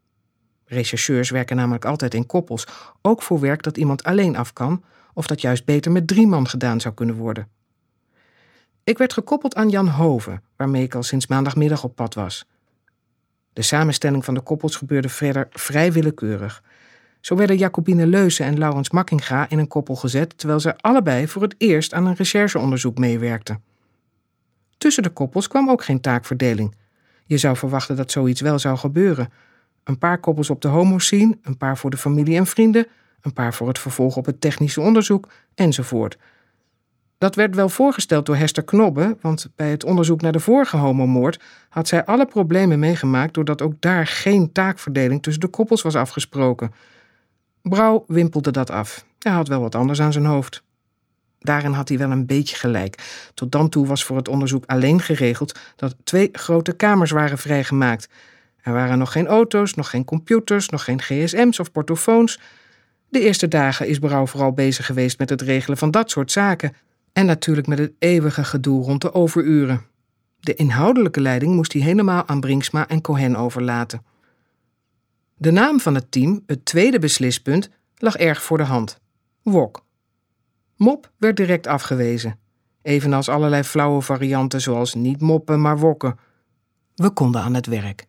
Rechercheurs 0.65 1.29
werken 1.29 1.55
namelijk 1.55 1.85
altijd 1.85 2.13
in 2.13 2.25
koppels, 2.25 2.67
ook 3.01 3.21
voor 3.21 3.39
werk 3.39 3.63
dat 3.63 3.77
iemand 3.77 4.03
alleen 4.03 4.35
af 4.35 4.53
kan, 4.53 4.83
of 5.19 5.27
dat 5.27 5.41
juist 5.41 5.65
beter 5.65 5.91
met 5.91 6.07
drie 6.07 6.27
man 6.27 6.47
gedaan 6.47 6.81
zou 6.81 6.93
kunnen 6.93 7.15
worden. 7.15 7.47
Ik 8.83 8.97
werd 8.97 9.13
gekoppeld 9.13 9.55
aan 9.55 9.69
Jan 9.69 9.87
Hoven, 9.87 10.43
waarmee 10.55 10.83
ik 10.83 10.95
al 10.95 11.03
sinds 11.03 11.27
maandagmiddag 11.27 11.83
op 11.83 11.95
pad 11.95 12.13
was. 12.13 12.45
De 13.53 13.61
samenstelling 13.61 14.25
van 14.25 14.33
de 14.33 14.41
koppels 14.41 14.75
gebeurde 14.75 15.09
verder 15.09 15.47
vrij 15.49 15.91
willekeurig. 15.91 16.63
Zo 17.19 17.35
werden 17.35 17.57
Jacobine 17.57 18.07
Leuze 18.07 18.43
en 18.43 18.57
Laurens 18.57 18.89
Makkinga 18.89 19.49
in 19.49 19.59
een 19.59 19.67
koppel 19.67 19.95
gezet, 19.95 20.37
terwijl 20.37 20.59
ze 20.59 20.77
allebei 20.77 21.27
voor 21.27 21.41
het 21.41 21.55
eerst 21.57 21.93
aan 21.93 22.05
een 22.05 22.15
rechercheonderzoek 22.15 22.97
meewerkten. 22.97 23.63
Tussen 24.77 25.03
de 25.03 25.09
koppels 25.09 25.47
kwam 25.47 25.69
ook 25.69 25.83
geen 25.83 26.01
taakverdeling. 26.01 26.75
Je 27.25 27.37
zou 27.37 27.57
verwachten 27.57 27.95
dat 27.95 28.11
zoiets 28.11 28.41
wel 28.41 28.59
zou 28.59 28.77
gebeuren. 28.77 29.29
Een 29.83 29.97
paar 29.97 30.19
koppels 30.19 30.49
op 30.49 30.61
de 30.61 30.67
homoscene, 30.67 31.37
een 31.41 31.57
paar 31.57 31.77
voor 31.77 31.89
de 31.89 31.97
familie 31.97 32.37
en 32.37 32.45
vrienden, 32.45 32.87
een 33.21 33.33
paar 33.33 33.53
voor 33.53 33.67
het 33.67 33.79
vervolg 33.79 34.17
op 34.17 34.25
het 34.25 34.41
technische 34.41 34.81
onderzoek, 34.81 35.27
enzovoort. 35.55 36.17
Dat 37.17 37.35
werd 37.35 37.55
wel 37.55 37.69
voorgesteld 37.69 38.25
door 38.25 38.35
Hester 38.35 38.63
Knobbe, 38.63 39.17
want 39.21 39.47
bij 39.55 39.69
het 39.69 39.83
onderzoek 39.83 40.21
naar 40.21 40.31
de 40.31 40.39
vorige 40.39 40.77
homomoord 40.77 41.39
had 41.69 41.87
zij 41.87 42.05
alle 42.05 42.25
problemen 42.25 42.79
meegemaakt 42.79 43.33
doordat 43.33 43.61
ook 43.61 43.73
daar 43.79 44.07
geen 44.07 44.51
taakverdeling 44.51 45.23
tussen 45.23 45.41
de 45.41 45.47
koppels 45.47 45.81
was 45.81 45.95
afgesproken. 45.95 46.73
Brouw 47.61 48.03
wimpelde 48.07 48.51
dat 48.51 48.69
af. 48.69 49.05
Hij 49.19 49.31
had 49.31 49.47
wel 49.47 49.61
wat 49.61 49.75
anders 49.75 50.01
aan 50.01 50.11
zijn 50.11 50.25
hoofd. 50.25 50.63
Daarin 51.39 51.71
had 51.71 51.89
hij 51.89 51.97
wel 51.97 52.11
een 52.11 52.25
beetje 52.25 52.55
gelijk. 52.55 53.29
Tot 53.33 53.51
dan 53.51 53.69
toe 53.69 53.87
was 53.87 54.03
voor 54.03 54.17
het 54.17 54.27
onderzoek 54.27 54.65
alleen 54.65 54.99
geregeld 54.99 55.59
dat 55.75 55.95
twee 56.03 56.29
grote 56.31 56.73
kamers 56.73 57.11
waren 57.11 57.37
vrijgemaakt. 57.37 58.09
Er 58.61 58.73
waren 58.73 58.97
nog 58.97 59.11
geen 59.11 59.27
auto's, 59.27 59.73
nog 59.73 59.89
geen 59.89 60.05
computers, 60.05 60.69
nog 60.69 60.83
geen 60.83 61.01
gsm's 61.01 61.59
of 61.59 61.71
portofoons. 61.71 62.39
De 63.09 63.19
eerste 63.19 63.47
dagen 63.47 63.87
is 63.87 63.99
Brouw 63.99 64.25
vooral 64.25 64.51
bezig 64.51 64.85
geweest 64.85 65.19
met 65.19 65.29
het 65.29 65.41
regelen 65.41 65.77
van 65.77 65.91
dat 65.91 66.09
soort 66.09 66.31
zaken. 66.31 66.75
En 67.13 67.25
natuurlijk 67.25 67.67
met 67.67 67.77
het 67.77 67.91
eeuwige 67.99 68.43
gedoe 68.43 68.83
rond 68.83 69.01
de 69.01 69.13
overuren. 69.13 69.85
De 70.39 70.53
inhoudelijke 70.55 71.21
leiding 71.21 71.55
moest 71.55 71.73
hij 71.73 71.81
helemaal 71.81 72.27
aan 72.27 72.39
Brinksma 72.39 72.87
en 72.87 73.01
Cohen 73.01 73.35
overlaten. 73.35 74.05
De 75.35 75.51
naam 75.51 75.79
van 75.79 75.95
het 75.95 76.11
team, 76.11 76.43
het 76.45 76.65
tweede 76.65 76.99
beslispunt, 76.99 77.69
lag 77.97 78.15
erg 78.15 78.43
voor 78.43 78.57
de 78.57 78.63
hand: 78.63 78.99
WOK. 79.41 79.85
Mop 80.75 81.11
werd 81.17 81.37
direct 81.37 81.67
afgewezen, 81.67 82.39
evenals 82.81 83.29
allerlei 83.29 83.63
flauwe 83.63 84.01
varianten 84.01 84.61
zoals 84.61 84.93
niet 84.93 85.21
moppen, 85.21 85.61
maar 85.61 85.77
wokken. 85.77 86.19
We 86.95 87.09
konden 87.09 87.41
aan 87.41 87.53
het 87.53 87.65
werk. 87.65 88.08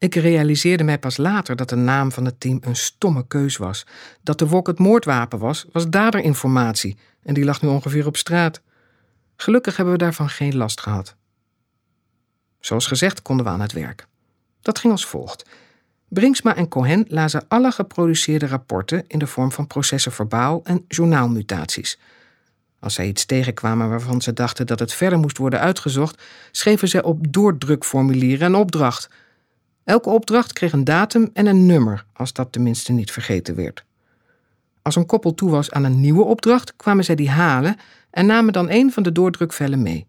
Ik 0.00 0.14
realiseerde 0.14 0.84
mij 0.84 0.98
pas 0.98 1.16
later 1.16 1.56
dat 1.56 1.68
de 1.68 1.76
naam 1.76 2.12
van 2.12 2.24
het 2.24 2.40
team 2.40 2.58
een 2.60 2.76
stomme 2.76 3.26
keus 3.26 3.56
was. 3.56 3.86
Dat 4.22 4.38
de 4.38 4.46
wok 4.46 4.66
het 4.66 4.78
moordwapen 4.78 5.38
was, 5.38 5.66
was 5.72 5.88
daderinformatie 5.88 6.96
en 7.22 7.34
die 7.34 7.44
lag 7.44 7.62
nu 7.62 7.68
ongeveer 7.68 8.06
op 8.06 8.16
straat. 8.16 8.60
Gelukkig 9.36 9.76
hebben 9.76 9.94
we 9.94 10.00
daarvan 10.00 10.28
geen 10.28 10.56
last 10.56 10.80
gehad. 10.80 11.14
Zoals 12.60 12.86
gezegd 12.86 13.22
konden 13.22 13.46
we 13.46 13.52
aan 13.52 13.60
het 13.60 13.72
werk. 13.72 14.06
Dat 14.62 14.78
ging 14.78 14.92
als 14.92 15.06
volgt. 15.06 15.48
Brinksma 16.08 16.56
en 16.56 16.68
Cohen 16.68 17.04
lazen 17.08 17.44
alle 17.48 17.72
geproduceerde 17.72 18.46
rapporten 18.46 19.04
in 19.06 19.18
de 19.18 19.26
vorm 19.26 19.52
van 19.52 19.66
processen 19.66 20.12
verbaal 20.12 20.60
en 20.64 20.84
journaalmutaties. 20.88 21.98
Als 22.78 22.94
zij 22.94 23.06
iets 23.06 23.24
tegenkwamen 23.24 23.88
waarvan 23.88 24.20
ze 24.22 24.32
dachten 24.32 24.66
dat 24.66 24.78
het 24.78 24.92
verder 24.92 25.18
moest 25.18 25.38
worden 25.38 25.60
uitgezocht, 25.60 26.22
schreven 26.50 26.88
ze 26.88 27.02
op 27.02 27.32
doordrukformulieren 27.32 28.46
een 28.46 28.54
opdracht. 28.54 29.08
Elke 29.84 30.10
opdracht 30.10 30.52
kreeg 30.52 30.72
een 30.72 30.84
datum 30.84 31.30
en 31.32 31.46
een 31.46 31.66
nummer, 31.66 32.04
als 32.12 32.32
dat 32.32 32.52
tenminste 32.52 32.92
niet 32.92 33.10
vergeten 33.10 33.54
werd. 33.54 33.84
Als 34.82 34.96
een 34.96 35.06
koppel 35.06 35.34
toe 35.34 35.50
was 35.50 35.70
aan 35.70 35.84
een 35.84 36.00
nieuwe 36.00 36.22
opdracht, 36.22 36.76
kwamen 36.76 37.04
zij 37.04 37.14
die 37.14 37.30
halen 37.30 37.76
en 38.10 38.26
namen 38.26 38.52
dan 38.52 38.70
een 38.70 38.92
van 38.92 39.02
de 39.02 39.12
doordrukvellen 39.12 39.82
mee. 39.82 40.06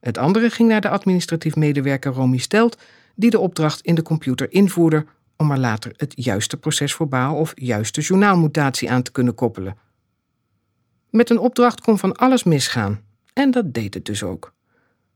Het 0.00 0.18
andere 0.18 0.50
ging 0.50 0.68
naar 0.68 0.80
de 0.80 0.88
administratief 0.88 1.56
medewerker 1.56 2.12
Romy 2.12 2.38
Stelt, 2.38 2.78
die 3.14 3.30
de 3.30 3.38
opdracht 3.38 3.80
in 3.80 3.94
de 3.94 4.02
computer 4.02 4.52
invoerde 4.52 5.06
om 5.36 5.50
er 5.50 5.58
later 5.58 5.92
het 5.96 6.12
juiste 6.16 6.56
procesverbaal 6.56 7.36
of 7.36 7.52
juiste 7.54 8.00
journaalmutatie 8.00 8.90
aan 8.90 9.02
te 9.02 9.12
kunnen 9.12 9.34
koppelen. 9.34 9.76
Met 11.10 11.30
een 11.30 11.38
opdracht 11.38 11.80
kon 11.80 11.98
van 11.98 12.16
alles 12.16 12.44
misgaan, 12.44 13.00
en 13.32 13.50
dat 13.50 13.74
deed 13.74 13.94
het 13.94 14.04
dus 14.04 14.22
ook. 14.22 14.52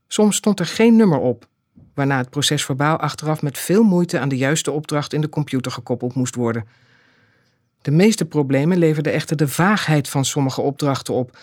Soms 0.07 0.35
stond 0.35 0.59
er 0.59 0.65
geen 0.65 0.95
nummer 0.95 1.19
op, 1.19 1.47
waarna 1.95 2.17
het 2.17 2.29
procesverbaal 2.29 2.97
achteraf 2.97 3.41
met 3.41 3.57
veel 3.57 3.83
moeite 3.83 4.19
aan 4.19 4.29
de 4.29 4.37
juiste 4.37 4.71
opdracht 4.71 5.13
in 5.13 5.21
de 5.21 5.29
computer 5.29 5.71
gekoppeld 5.71 6.13
moest 6.15 6.35
worden. 6.35 6.65
De 7.81 7.91
meeste 7.91 8.25
problemen 8.25 8.77
leverde 8.77 9.09
echter 9.09 9.37
de 9.37 9.47
vaagheid 9.47 10.09
van 10.09 10.25
sommige 10.25 10.61
opdrachten 10.61 11.13
op. 11.13 11.37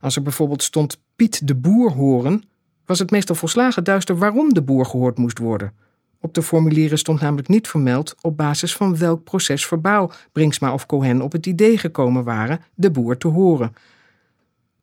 Als 0.00 0.16
er 0.16 0.22
bijvoorbeeld 0.22 0.62
stond 0.62 0.98
Piet 1.16 1.46
de 1.46 1.54
Boer 1.54 1.92
horen, 1.92 2.44
was 2.86 2.98
het 2.98 3.10
meestal 3.10 3.34
volslagen 3.34 3.84
duister 3.84 4.16
waarom 4.18 4.54
de 4.54 4.62
boer 4.62 4.86
gehoord 4.86 5.18
moest 5.18 5.38
worden. 5.38 5.72
Op 6.20 6.34
de 6.34 6.42
formulieren 6.42 6.98
stond 6.98 7.20
namelijk 7.20 7.48
niet 7.48 7.68
vermeld 7.68 8.14
op 8.20 8.36
basis 8.36 8.76
van 8.76 8.98
welk 8.98 9.24
procesverbaal 9.24 10.12
Brinksma 10.32 10.72
of 10.72 10.86
Cohen 10.86 11.20
op 11.20 11.32
het 11.32 11.46
idee 11.46 11.78
gekomen 11.78 12.24
waren 12.24 12.60
de 12.74 12.90
boer 12.90 13.16
te 13.16 13.28
horen. 13.28 13.74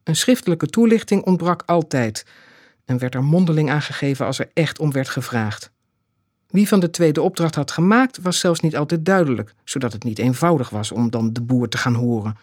Een 0.03 0.15
schriftelijke 0.15 0.67
toelichting 0.67 1.23
ontbrak 1.23 1.63
altijd 1.65 2.25
en 2.91 2.97
werd 2.97 3.15
er 3.15 3.23
mondeling 3.23 3.69
aangegeven 3.69 4.25
als 4.25 4.39
er 4.39 4.49
echt 4.53 4.79
om 4.79 4.91
werd 4.91 5.09
gevraagd. 5.09 5.71
Wie 6.47 6.67
van 6.67 6.79
de 6.79 6.89
twee 6.89 7.13
de 7.13 7.21
opdracht 7.21 7.55
had 7.55 7.71
gemaakt, 7.71 8.21
was 8.21 8.39
zelfs 8.39 8.59
niet 8.59 8.77
altijd 8.77 9.05
duidelijk, 9.05 9.53
zodat 9.63 9.93
het 9.93 10.03
niet 10.03 10.19
eenvoudig 10.19 10.69
was 10.69 10.91
om 10.91 11.09
dan 11.09 11.33
de 11.33 11.41
boer 11.41 11.69
te 11.69 11.77
gaan 11.77 11.93
horen. 11.93 12.37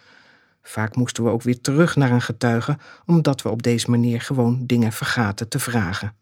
Vaak 0.61 0.95
moesten 0.95 1.23
we 1.23 1.29
ook 1.29 1.41
weer 1.41 1.61
terug 1.61 1.95
naar 1.95 2.11
een 2.11 2.21
getuige, 2.21 2.77
omdat 3.05 3.41
we 3.41 3.49
op 3.49 3.63
deze 3.63 3.89
manier 3.89 4.21
gewoon 4.21 4.65
dingen 4.65 4.91
vergaten 4.91 5.47
te 5.47 5.59
vragen. 5.59 6.13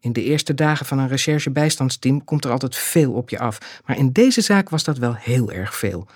In 0.00 0.12
de 0.12 0.24
eerste 0.24 0.54
dagen 0.54 0.86
van 0.86 0.98
een 0.98 1.08
recherche-bijstandsteam 1.08 2.24
komt 2.24 2.44
er 2.44 2.50
altijd 2.50 2.76
veel 2.76 3.12
op 3.12 3.30
je 3.30 3.38
af, 3.38 3.80
maar 3.86 3.96
in 3.96 4.12
deze 4.12 4.40
zaak 4.40 4.68
was 4.68 4.84
dat 4.84 4.98
wel 4.98 5.14
heel 5.14 5.52
erg 5.52 5.74
veel. 5.74 6.06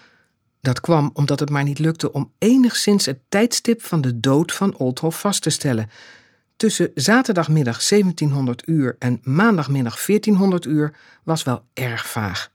Dat 0.60 0.80
kwam 0.80 1.10
omdat 1.12 1.40
het 1.40 1.50
maar 1.50 1.64
niet 1.64 1.78
lukte 1.78 2.12
om 2.12 2.32
enigszins 2.38 3.06
het 3.06 3.18
tijdstip 3.28 3.82
van 3.82 4.00
de 4.00 4.20
dood 4.20 4.52
van 4.52 4.76
Oldhoff 4.76 5.20
vast 5.20 5.42
te 5.42 5.50
stellen. 5.50 5.90
Tussen 6.56 6.90
zaterdagmiddag 6.94 7.82
1700 7.84 8.68
uur 8.68 8.96
en 8.98 9.20
maandagmiddag 9.22 10.04
1400 10.04 10.64
uur 10.64 10.96
was 11.24 11.42
wel 11.42 11.64
erg 11.74 12.06
vaag. 12.06 12.50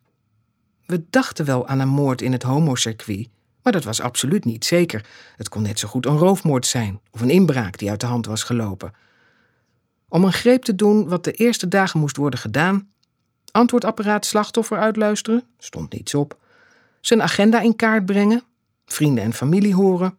We 0.85 1.03
dachten 1.09 1.45
wel 1.45 1.67
aan 1.67 1.79
een 1.79 1.87
moord 1.87 2.21
in 2.21 2.31
het 2.31 2.43
homocircuit, 2.43 3.29
maar 3.61 3.73
dat 3.73 3.83
was 3.83 4.01
absoluut 4.01 4.45
niet 4.45 4.65
zeker. 4.65 5.05
Het 5.35 5.49
kon 5.49 5.61
net 5.61 5.79
zo 5.79 5.87
goed 5.87 6.05
een 6.05 6.17
roofmoord 6.17 6.65
zijn 6.65 6.99
of 7.11 7.21
een 7.21 7.29
inbraak 7.29 7.77
die 7.77 7.89
uit 7.89 7.99
de 7.99 8.05
hand 8.05 8.25
was 8.25 8.43
gelopen. 8.43 8.93
Om 10.07 10.23
een 10.23 10.33
greep 10.33 10.63
te 10.63 10.75
doen 10.75 11.07
wat 11.07 11.23
de 11.23 11.31
eerste 11.31 11.67
dagen 11.67 11.99
moest 11.99 12.17
worden 12.17 12.39
gedaan, 12.39 12.89
antwoordapparaat 13.51 14.25
slachtoffer 14.25 14.77
uitluisteren, 14.77 15.43
stond 15.57 15.93
niets 15.93 16.15
op 16.15 16.37
zijn 17.07 17.21
agenda 17.21 17.61
in 17.61 17.75
kaart 17.75 18.05
brengen, 18.05 18.43
vrienden 18.85 19.23
en 19.23 19.33
familie 19.33 19.75
horen, 19.75 20.17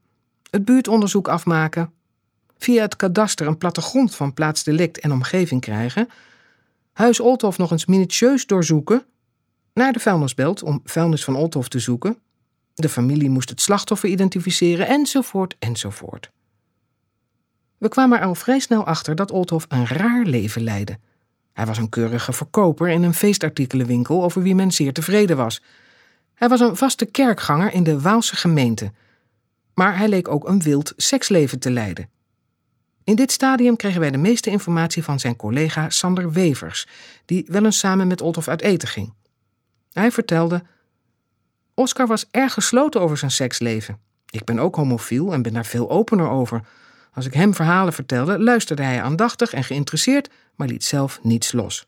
het 0.50 0.64
buurtonderzoek 0.64 1.28
afmaken, 1.28 1.92
via 2.58 2.82
het 2.82 2.96
kadaster 2.96 3.46
een 3.46 3.58
plattegrond 3.58 4.14
van 4.14 4.34
plaatsdelict 4.34 5.00
en 5.00 5.12
omgeving 5.12 5.60
krijgen, 5.60 6.08
huis 6.92 7.20
Olthof 7.20 7.58
nog 7.58 7.70
eens 7.70 7.86
minutieus 7.86 8.46
doorzoeken, 8.46 9.04
naar 9.72 9.92
de 9.92 9.98
vuilnisbelt 9.98 10.62
om 10.62 10.80
vuilnis 10.84 11.24
van 11.24 11.36
Olthof 11.36 11.68
te 11.68 11.78
zoeken, 11.78 12.18
de 12.74 12.88
familie 12.88 13.30
moest 13.30 13.48
het 13.48 13.60
slachtoffer 13.60 14.08
identificeren, 14.08 14.86
enzovoort, 14.86 15.56
enzovoort. 15.58 16.30
We 17.78 17.88
kwamen 17.88 18.18
er 18.18 18.26
al 18.26 18.34
vrij 18.34 18.58
snel 18.58 18.86
achter 18.86 19.14
dat 19.14 19.30
Olthof 19.30 19.66
een 19.68 19.86
raar 19.86 20.24
leven 20.24 20.62
leidde. 20.62 20.98
Hij 21.52 21.66
was 21.66 21.78
een 21.78 21.88
keurige 21.88 22.32
verkoper 22.32 22.88
in 22.88 23.02
een 23.02 23.14
feestartikelenwinkel 23.14 24.22
over 24.22 24.42
wie 24.42 24.54
men 24.54 24.72
zeer 24.72 24.92
tevreden 24.92 25.36
was. 25.36 25.62
Hij 26.36 26.48
was 26.48 26.60
een 26.60 26.76
vaste 26.76 27.06
kerkganger 27.06 27.72
in 27.72 27.82
de 27.82 28.00
Waalse 28.00 28.36
gemeente, 28.36 28.92
maar 29.74 29.98
hij 29.98 30.08
leek 30.08 30.28
ook 30.28 30.48
een 30.48 30.62
wild 30.62 30.92
seksleven 30.96 31.58
te 31.58 31.70
leiden. 31.70 32.08
In 33.04 33.16
dit 33.16 33.32
stadium 33.32 33.76
kregen 33.76 34.00
wij 34.00 34.10
de 34.10 34.18
meeste 34.18 34.50
informatie 34.50 35.04
van 35.04 35.20
zijn 35.20 35.36
collega 35.36 35.90
Sander 35.90 36.32
Wevers, 36.32 36.86
die 37.24 37.44
wel 37.48 37.64
eens 37.64 37.78
samen 37.78 38.06
met 38.06 38.20
Olthof 38.20 38.48
uit 38.48 38.62
eten 38.62 38.88
ging. 38.88 39.12
Hij 39.92 40.10
vertelde: 40.10 40.62
Oscar 41.74 42.06
was 42.06 42.26
erg 42.30 42.52
gesloten 42.52 43.00
over 43.00 43.16
zijn 43.16 43.30
seksleven. 43.30 43.98
Ik 44.30 44.44
ben 44.44 44.58
ook 44.58 44.76
homofiel 44.76 45.32
en 45.32 45.42
ben 45.42 45.52
daar 45.52 45.66
veel 45.66 45.90
opener 45.90 46.28
over. 46.28 46.60
Als 47.12 47.26
ik 47.26 47.34
hem 47.34 47.54
verhalen 47.54 47.92
vertelde, 47.92 48.38
luisterde 48.38 48.82
hij 48.82 49.02
aandachtig 49.02 49.52
en 49.52 49.64
geïnteresseerd, 49.64 50.30
maar 50.54 50.68
liet 50.68 50.84
zelf 50.84 51.18
niets 51.22 51.52
los. 51.52 51.86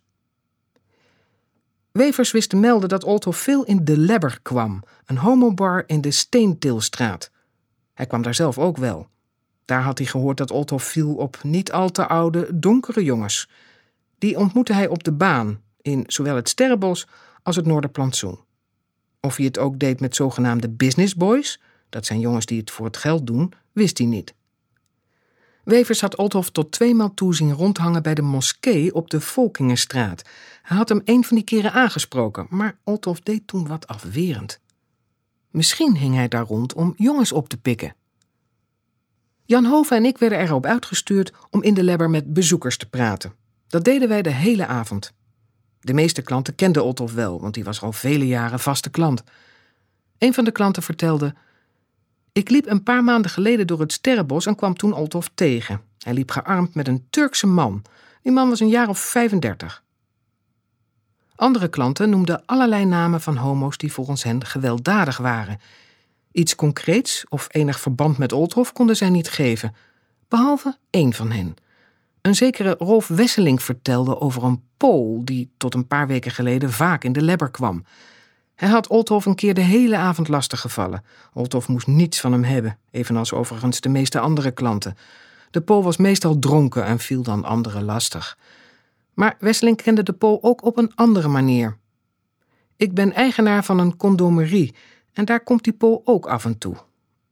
Wevers 1.99 2.31
wist 2.31 2.49
te 2.49 2.57
melden 2.57 2.89
dat 2.89 3.05
Olthof 3.05 3.37
veel 3.37 3.65
in 3.65 3.85
De 3.85 3.99
Lebber 3.99 4.39
kwam, 4.43 4.83
een 5.07 5.17
homobar 5.17 5.85
in 5.87 6.01
de 6.01 6.11
Steentilstraat. 6.11 7.31
Hij 7.95 8.07
kwam 8.07 8.23
daar 8.23 8.35
zelf 8.35 8.59
ook 8.59 8.77
wel. 8.77 9.09
Daar 9.65 9.83
had 9.83 9.99
hij 9.99 10.07
gehoord 10.07 10.37
dat 10.37 10.51
Olthof 10.51 10.83
viel 10.83 11.15
op 11.15 11.39
niet 11.43 11.73
al 11.73 11.91
te 11.91 12.07
oude, 12.07 12.49
donkere 12.59 13.05
jongens. 13.05 13.49
Die 14.19 14.39
ontmoette 14.39 14.73
hij 14.73 14.89
op 14.89 15.05
de 15.05 15.13
baan, 15.13 15.61
in 15.83 16.05
zowel 16.07 16.37
het 16.37 16.49
Sterrenbos 16.49 17.07
als 17.43 17.57
het 17.57 17.67
Noorderplantsoen. 17.67 18.39
Of 19.21 19.37
hij 19.37 19.45
het 19.47 19.59
ook 19.59 19.79
deed 19.79 20.01
met 20.01 20.17
zogenaamde 20.17 20.69
business 20.69 21.15
boys, 21.15 21.61
dat 21.89 22.07
zijn 22.07 22.21
jongens 22.21 22.47
die 22.47 22.61
het 22.61 22.71
voor 22.71 22.87
het 22.87 22.97
geld 22.97 23.27
doen, 23.27 23.53
wist 23.73 23.99
hij 23.99 24.07
niet. 24.07 24.35
Wevers 25.69 26.01
had 26.01 26.17
Olthof 26.17 26.51
tot 26.51 26.73
tweemaal 26.73 27.15
toe 27.15 27.35
zien 27.35 27.53
rondhangen 27.53 28.03
bij 28.03 28.15
de 28.15 28.23
moskee 28.23 28.95
op 28.95 29.11
de 29.11 29.21
Volkingenstraat. 29.21 30.23
Hij 30.63 30.77
had 30.77 30.89
hem 30.89 31.01
een 31.05 31.25
van 31.25 31.37
die 31.37 31.45
keren 31.45 31.73
aangesproken, 31.73 32.47
maar 32.51 32.79
Olthof 32.85 33.21
deed 33.21 33.47
toen 33.47 33.67
wat 33.67 33.87
afwerend. 33.87 34.61
Misschien 35.51 35.97
hing 35.97 36.15
hij 36.15 36.29
daar 36.29 36.45
rond 36.45 36.75
om 36.75 36.95
jongens 36.97 37.33
op 37.33 37.49
te 37.49 37.57
pikken. 37.57 37.95
Jan 39.45 39.65
Hoven 39.65 39.97
en 39.97 40.05
ik 40.05 40.19
werden 40.19 40.39
erop 40.39 40.67
uitgestuurd 40.67 41.33
om 41.51 41.63
in 41.63 41.75
de 41.75 41.83
Lebber 41.83 42.11
met 42.11 42.33
bezoekers 42.33 42.77
te 42.77 42.89
praten. 42.89 43.33
Dat 43.67 43.85
deden 43.85 44.09
wij 44.09 44.23
de 44.23 44.33
hele 44.33 44.67
avond. 44.67 45.13
De 45.81 45.95
meeste 45.95 46.23
klanten 46.23 46.55
kenden 46.55 46.85
Olthof 46.85 47.13
wel, 47.13 47.41
want 47.41 47.55
die 47.55 47.65
was 47.65 47.83
al 47.83 47.93
vele 47.93 48.27
jaren 48.27 48.61
vaste 48.61 48.91
klant. 48.91 49.23
Een 50.19 50.35
van 50.35 50.45
de 50.45 50.53
klanten 50.53 50.83
vertelde 50.83 51.35
ik 52.39 52.51
liep 52.51 52.67
een 52.67 52.83
paar 52.83 53.05
maanden 53.05 53.31
geleden 53.31 53.67
door 53.67 53.81
het 53.81 53.93
Sterrenbos 53.93 54.47
en 54.47 54.55
kwam 54.55 54.77
toen 54.77 54.93
Olthof 54.93 55.31
tegen. 55.35 55.81
Hij 55.99 56.13
liep 56.13 56.31
gearmd 56.31 56.75
met 56.75 56.89
een 56.89 57.07
Turkse 57.11 57.47
man. 57.47 57.83
Die 58.23 58.33
man 58.33 58.49
was 58.49 58.61
een 58.61 58.69
jaar 58.69 58.89
of 58.89 58.99
35. 58.99 59.83
Andere 61.35 61.69
klanten 61.69 62.11
noemden 62.11 62.43
allerlei 62.47 62.85
namen 62.85 63.21
van 63.21 63.37
homo's 63.37 63.77
die 63.77 63.93
volgens 63.93 64.23
hen 64.23 64.45
gewelddadig 64.45 65.17
waren. 65.17 65.61
Iets 66.33 66.55
concreets 66.55 67.25
of 67.29 67.47
enig 67.51 67.81
verband 67.81 68.19
met 68.19 68.33
Olthof 68.33 68.73
konden 68.73 68.97
zij 68.97 69.11
niet 69.11 69.29
geven, 69.29 69.75
behalve 70.29 70.77
één 70.91 71.13
van 71.13 71.31
hen. 71.31 71.55
Een 72.21 72.35
zekere 72.35 72.75
Rolf 72.79 73.09
Wesseling 73.09 73.63
vertelde 73.63 74.21
over 74.21 74.45
een 74.45 74.63
Pool 74.77 75.21
die 75.25 75.51
tot 75.57 75.75
een 75.75 75.87
paar 75.87 76.07
weken 76.07 76.31
geleden 76.31 76.73
vaak 76.73 77.05
in 77.05 77.13
de 77.13 77.23
Lebber 77.23 77.51
kwam. 77.51 77.85
Hij 78.59 78.69
had 78.69 78.87
Olthof 78.87 79.27
een 79.27 79.35
keer 79.35 79.55
de 79.55 79.61
hele 79.61 79.97
avond 79.97 80.29
lastig 80.29 80.61
gevallen. 80.61 81.05
Olthof 81.33 81.69
moest 81.69 81.87
niets 81.87 82.21
van 82.21 82.33
hem 82.33 82.45
hebben, 82.45 82.79
evenals 82.91 83.33
overigens 83.33 83.81
de 83.81 83.89
meeste 83.89 84.21
andere 84.21 84.51
klanten. 84.51 84.97
De 85.51 85.61
Pool 85.61 85.83
was 85.83 85.97
meestal 85.97 86.39
dronken 86.39 86.85
en 86.85 86.99
viel 86.99 87.23
dan 87.23 87.45
anderen 87.45 87.85
lastig. 87.85 88.39
Maar 89.15 89.37
Wesseling 89.39 89.83
kende 89.83 90.03
de 90.03 90.13
Pool 90.13 90.39
ook 90.43 90.65
op 90.65 90.77
een 90.77 90.93
andere 90.95 91.29
manier. 91.29 91.77
Ik 92.77 92.95
ben 92.95 93.13
eigenaar 93.13 93.65
van 93.65 93.79
een 93.79 93.97
condomerie 93.97 94.75
en 95.13 95.25
daar 95.25 95.41
komt 95.41 95.65
die 95.65 95.73
Pool 95.73 96.03
ook 96.05 96.27
af 96.27 96.45
en 96.45 96.59
toe. 96.59 96.77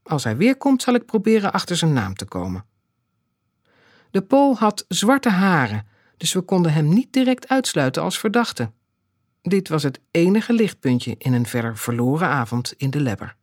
Als 0.02 0.24
hij 0.24 0.36
weer 0.36 0.56
komt, 0.56 0.82
zal 0.82 0.94
ik 0.94 1.06
proberen 1.06 1.52
achter 1.52 1.76
zijn 1.76 1.92
naam 1.92 2.14
te 2.14 2.24
komen. 2.24 2.64
De 4.10 4.22
Pool 4.22 4.56
had 4.56 4.84
zwarte 4.88 5.30
haren, 5.30 5.86
dus 6.16 6.32
we 6.32 6.40
konden 6.40 6.72
hem 6.72 6.88
niet 6.88 7.12
direct 7.12 7.48
uitsluiten 7.48 8.02
als 8.02 8.18
verdachte. 8.18 8.70
Dit 9.48 9.68
was 9.68 9.82
het 9.82 10.00
enige 10.10 10.52
lichtpuntje 10.52 11.14
in 11.18 11.32
een 11.32 11.46
verder 11.46 11.76
verloren 11.76 12.28
avond 12.28 12.74
in 12.76 12.90
de 12.90 13.00
Lebber. 13.00 13.36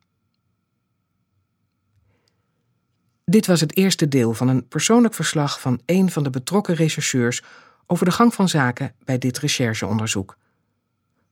Dit 3.26 3.46
was 3.46 3.62
het 3.62 3.78
eerste 3.78 4.08
deel 4.08 4.34
van 4.34 4.48
een 4.48 4.68
persoonlijk 4.68 5.14
verslag 5.14 5.62
van 5.62 5.82
een 5.86 6.12
van 6.12 6.24
de 6.24 6.30
betrokken 6.30 6.76
rechercheurs 6.76 7.44
over 7.88 8.06
de 8.06 8.12
gang 8.12 8.34
van 8.34 8.50
zaken 8.50 8.96
bij 9.04 9.18
dit 9.18 9.38
rechercheonderzoek. 9.38 10.38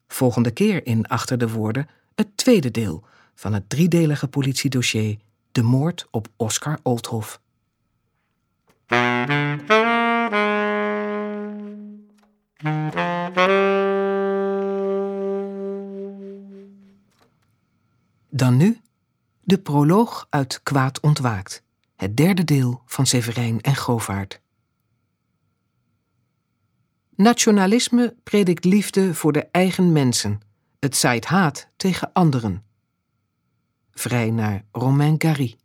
Volgende 0.07 0.51
keer 0.51 0.85
in 0.85 1.07
Achter 1.07 1.37
de 1.37 1.49
Woorden 1.49 1.89
het 2.15 2.37
tweede 2.37 2.71
deel 2.71 3.03
van 3.35 3.53
het 3.53 3.69
driedelige 3.69 4.27
politiedossier 4.27 5.17
De 5.51 5.61
moord 5.61 6.07
op 6.11 6.27
Oscar 6.35 6.79
Oldhof. 6.83 7.41
Dan 18.33 18.57
nu 18.57 18.81
de 19.43 19.57
proloog 19.57 20.27
uit 20.29 20.63
Kwaad 20.63 20.99
ontwaakt, 20.99 21.63
het 21.95 22.17
derde 22.17 22.43
deel 22.43 22.81
van 22.85 23.05
Severijn 23.05 23.61
en 23.61 23.75
Govaert. 23.75 24.41
Nationalisme 27.15 28.15
predikt 28.23 28.65
liefde 28.65 29.13
voor 29.13 29.31
de 29.31 29.47
eigen 29.51 29.91
mensen. 29.91 30.39
Het 30.79 30.95
zaait 30.95 31.25
haat 31.25 31.67
tegen 31.75 32.13
anderen. 32.13 32.63
Vrij 33.91 34.29
naar 34.29 34.65
Romain 34.71 35.15
Gary. 35.17 35.57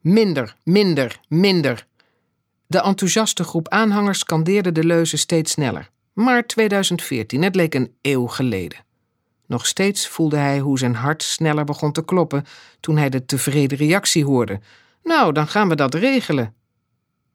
Minder, 0.00 0.56
minder, 0.62 1.20
minder. 1.28 1.86
De 2.66 2.80
enthousiaste 2.80 3.44
groep 3.44 3.68
aanhangers 3.68 4.18
scandeerde 4.18 4.72
de 4.72 4.84
leuzen 4.84 5.18
steeds 5.18 5.52
sneller. 5.52 5.90
Maar 6.12 6.46
2014, 6.46 7.42
het 7.42 7.54
leek 7.54 7.74
een 7.74 7.94
eeuw 8.02 8.26
geleden. 8.26 8.86
Nog 9.48 9.66
steeds 9.66 10.08
voelde 10.08 10.36
hij 10.36 10.58
hoe 10.58 10.78
zijn 10.78 10.94
hart 10.94 11.22
sneller 11.22 11.64
begon 11.64 11.92
te 11.92 12.04
kloppen 12.04 12.44
toen 12.80 12.96
hij 12.96 13.08
de 13.08 13.24
tevreden 13.24 13.78
reactie 13.78 14.24
hoorde. 14.24 14.60
Nou, 15.02 15.32
dan 15.32 15.48
gaan 15.48 15.68
we 15.68 15.74
dat 15.74 15.94
regelen. 15.94 16.54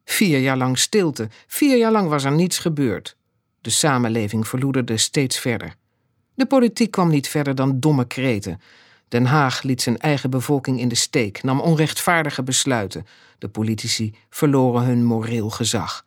Vier 0.06 0.40
jaar 0.40 0.58
lang 0.58 0.78
stilte, 0.80 1.28
vier 1.48 1.78
jaar 1.78 1.92
lang 1.92 2.10
was 2.10 2.24
er 2.24 2.32
niets 2.32 2.60
gebeurd. 2.60 3.16
De 3.62 3.70
samenleving 3.70 4.48
verloederde 4.48 4.98
steeds 4.98 5.40
verder. 5.40 5.76
De 6.36 6.46
politiek 6.46 6.92
kwam 6.92 7.10
niet 7.10 7.28
verder 7.28 7.56
dan 7.56 7.80
domme 7.80 8.08
kreten. 8.08 8.62
Den 9.08 9.26
Haag 9.26 9.64
liet 9.64 9.82
zijn 9.82 9.98
eigen 9.98 10.30
bevolking 10.30 10.80
in 10.80 10.88
de 10.88 10.96
steek, 10.96 11.44
nam 11.44 11.60
onrechtvaardige 11.60 12.44
besluiten. 12.44 13.06
De 13.38 13.50
politici 13.50 14.16
verloren 14.30 14.84
hun 14.84 15.04
moreel 15.04 15.50
gezag. 15.50 16.06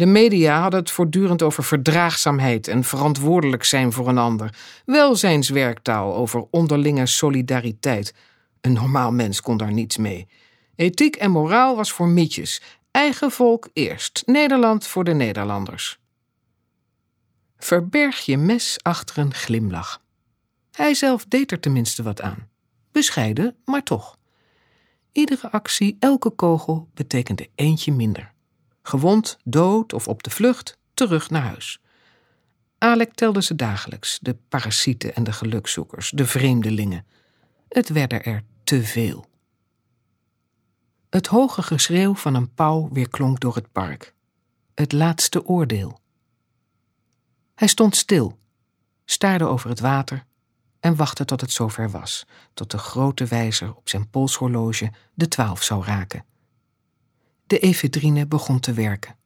De 0.00 0.06
media 0.06 0.60
hadden 0.60 0.80
het 0.80 0.90
voortdurend 0.90 1.42
over 1.42 1.64
verdraagzaamheid 1.64 2.68
en 2.68 2.84
verantwoordelijk 2.84 3.64
zijn 3.64 3.92
voor 3.92 4.08
een 4.08 4.18
ander. 4.18 4.54
Welzijnswerktaal 4.84 6.14
over 6.14 6.46
onderlinge 6.50 7.06
solidariteit. 7.06 8.14
Een 8.60 8.72
normaal 8.72 9.12
mens 9.12 9.40
kon 9.40 9.56
daar 9.56 9.72
niets 9.72 9.96
mee. 9.96 10.28
Ethiek 10.74 11.16
en 11.16 11.30
moraal 11.30 11.76
was 11.76 11.92
voor 11.92 12.08
mietjes. 12.08 12.62
Eigen 12.90 13.30
volk 13.30 13.68
eerst, 13.72 14.22
Nederland 14.26 14.86
voor 14.86 15.04
de 15.04 15.12
Nederlanders. 15.14 15.98
Verberg 17.58 18.20
je 18.20 18.36
mes 18.36 18.78
achter 18.82 19.18
een 19.18 19.34
glimlach. 19.34 20.02
Hij 20.70 20.94
zelf 20.94 21.24
deed 21.24 21.52
er 21.52 21.60
tenminste 21.60 22.02
wat 22.02 22.20
aan. 22.20 22.48
Bescheiden, 22.92 23.56
maar 23.64 23.82
toch. 23.82 24.16
Iedere 25.12 25.50
actie, 25.50 25.96
elke 25.98 26.30
kogel 26.30 26.88
betekende 26.94 27.48
eentje 27.54 27.92
minder. 27.92 28.32
Gewond, 28.82 29.38
dood 29.44 29.92
of 29.92 30.08
op 30.08 30.22
de 30.22 30.30
vlucht, 30.30 30.78
terug 30.94 31.30
naar 31.30 31.42
huis. 31.42 31.80
Alek 32.78 33.14
telde 33.14 33.42
ze 33.42 33.54
dagelijks, 33.54 34.18
de 34.22 34.36
parasieten 34.48 35.14
en 35.14 35.24
de 35.24 35.32
gelukzoekers, 35.32 36.10
de 36.10 36.26
vreemdelingen. 36.26 37.06
Het 37.68 37.88
werden 37.88 38.22
er 38.22 38.44
te 38.64 38.82
veel. 38.82 39.28
Het 41.10 41.26
hoge 41.26 41.62
geschreeuw 41.62 42.14
van 42.14 42.34
een 42.34 42.54
pauw 42.54 42.88
weerklonk 42.92 43.40
door 43.40 43.54
het 43.54 43.72
park. 43.72 44.14
Het 44.74 44.92
laatste 44.92 45.44
oordeel. 45.44 46.00
Hij 47.54 47.68
stond 47.68 47.96
stil, 47.96 48.38
staarde 49.04 49.44
over 49.44 49.68
het 49.68 49.80
water 49.80 50.24
en 50.80 50.96
wachtte 50.96 51.24
tot 51.24 51.40
het 51.40 51.52
zover 51.52 51.90
was, 51.90 52.26
tot 52.54 52.70
de 52.70 52.78
grote 52.78 53.24
wijzer 53.26 53.74
op 53.76 53.88
zijn 53.88 54.10
polshorloge 54.10 54.92
de 55.14 55.28
twaalf 55.28 55.62
zou 55.62 55.84
raken. 55.84 56.24
De 57.50 57.58
efedrine 57.58 58.26
begon 58.26 58.60
te 58.60 58.72
werken. 58.72 59.16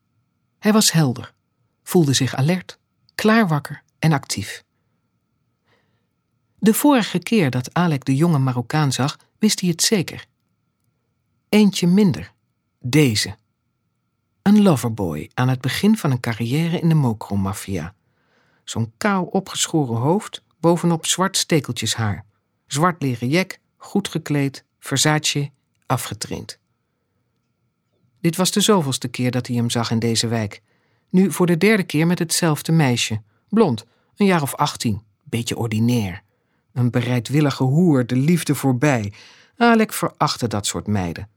Hij 0.59 0.73
was 0.73 0.93
helder, 0.93 1.35
voelde 1.83 2.13
zich 2.13 2.35
alert, 2.35 2.79
klaarwakker 3.15 3.83
en 3.99 4.13
actief. 4.13 4.65
De 6.59 6.75
vorige 6.75 7.19
keer 7.19 7.51
dat 7.51 7.75
Alek 7.75 8.05
de 8.05 8.17
jonge 8.17 8.39
Marokkaan 8.39 8.93
zag, 8.93 9.19
wist 9.39 9.61
hij 9.61 9.69
het 9.69 9.83
zeker. 9.83 10.27
Eentje 11.49 11.87
minder. 11.87 12.33
Deze. 12.79 13.37
Een 14.43 14.63
loverboy 14.63 15.31
aan 15.35 15.49
het 15.49 15.61
begin 15.61 15.97
van 15.97 16.11
een 16.11 16.21
carrière 16.21 16.81
in 16.81 16.89
de 16.89 16.95
mokromafia. 16.95 17.95
Zo'n 18.65 18.93
kaal 18.97 19.25
opgeschoren 19.25 19.97
hoofd, 19.97 20.43
bovenop 20.61 21.07
zwart 21.07 21.37
stekeltjeshaar. 21.37 22.25
Zwart 22.67 23.03
leren 23.03 23.29
jek, 23.29 23.61
goed 23.77 24.09
gekleed, 24.09 24.65
Versace, 24.79 25.51
afgetraind. 25.87 26.63
Dit 28.25 28.37
was 28.37 28.51
de 28.51 28.61
zoveelste 28.61 29.09
keer 29.09 29.31
dat 29.31 29.47
hij 29.47 29.57
hem 29.57 29.71
zag 29.71 29.91
in 29.91 29.99
deze 29.99 30.29
wijk. 30.29 30.63
Nu 31.11 31.33
voor 31.33 31.47
de 31.47 31.57
derde 31.57 31.83
keer 31.83 32.07
met 32.07 32.19
hetzelfde 32.19 32.73
meisje. 32.73 33.23
Blond, 33.49 33.85
een 34.17 34.27
jaar 34.27 34.43
of 34.43 34.55
achttien, 34.55 35.03
beetje 35.23 35.57
ordinair. 35.57 36.23
Een 36.73 36.91
bereidwillige 36.91 37.63
hoer, 37.63 38.07
de 38.07 38.17
liefde 38.17 38.55
voorbij. 38.55 39.13
Alek 39.57 39.93
verachtte 39.93 40.47
dat 40.47 40.67
soort 40.67 40.87
meiden. 40.87 41.29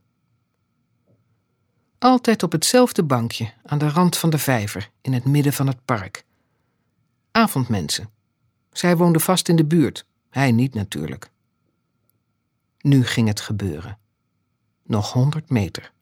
Altijd 1.98 2.44
op 2.44 2.52
hetzelfde 2.52 3.04
bankje, 3.04 3.54
aan 3.64 3.78
de 3.78 3.90
rand 3.90 4.18
van 4.18 4.30
de 4.30 4.38
vijver, 4.38 4.90
in 5.02 5.14
het 5.14 5.26
midden 5.26 5.54
van 5.54 5.68
het 5.68 5.86
park. 5.86 6.26
Avondmensen. 7.32 8.10
Zij 8.72 8.98
woonde 8.98 9.20
vast 9.20 9.50
in 9.50 9.56
de 9.56 9.66
buurt, 9.66 10.06
hij 10.30 10.52
niet 10.52 10.74
natuurlijk. 10.74 11.30
Nu 12.80 13.06
ging 13.06 13.28
het 13.28 13.40
gebeuren. 13.40 13.98
Nog 14.84 15.12
honderd 15.12 15.50
meter. 15.50 15.96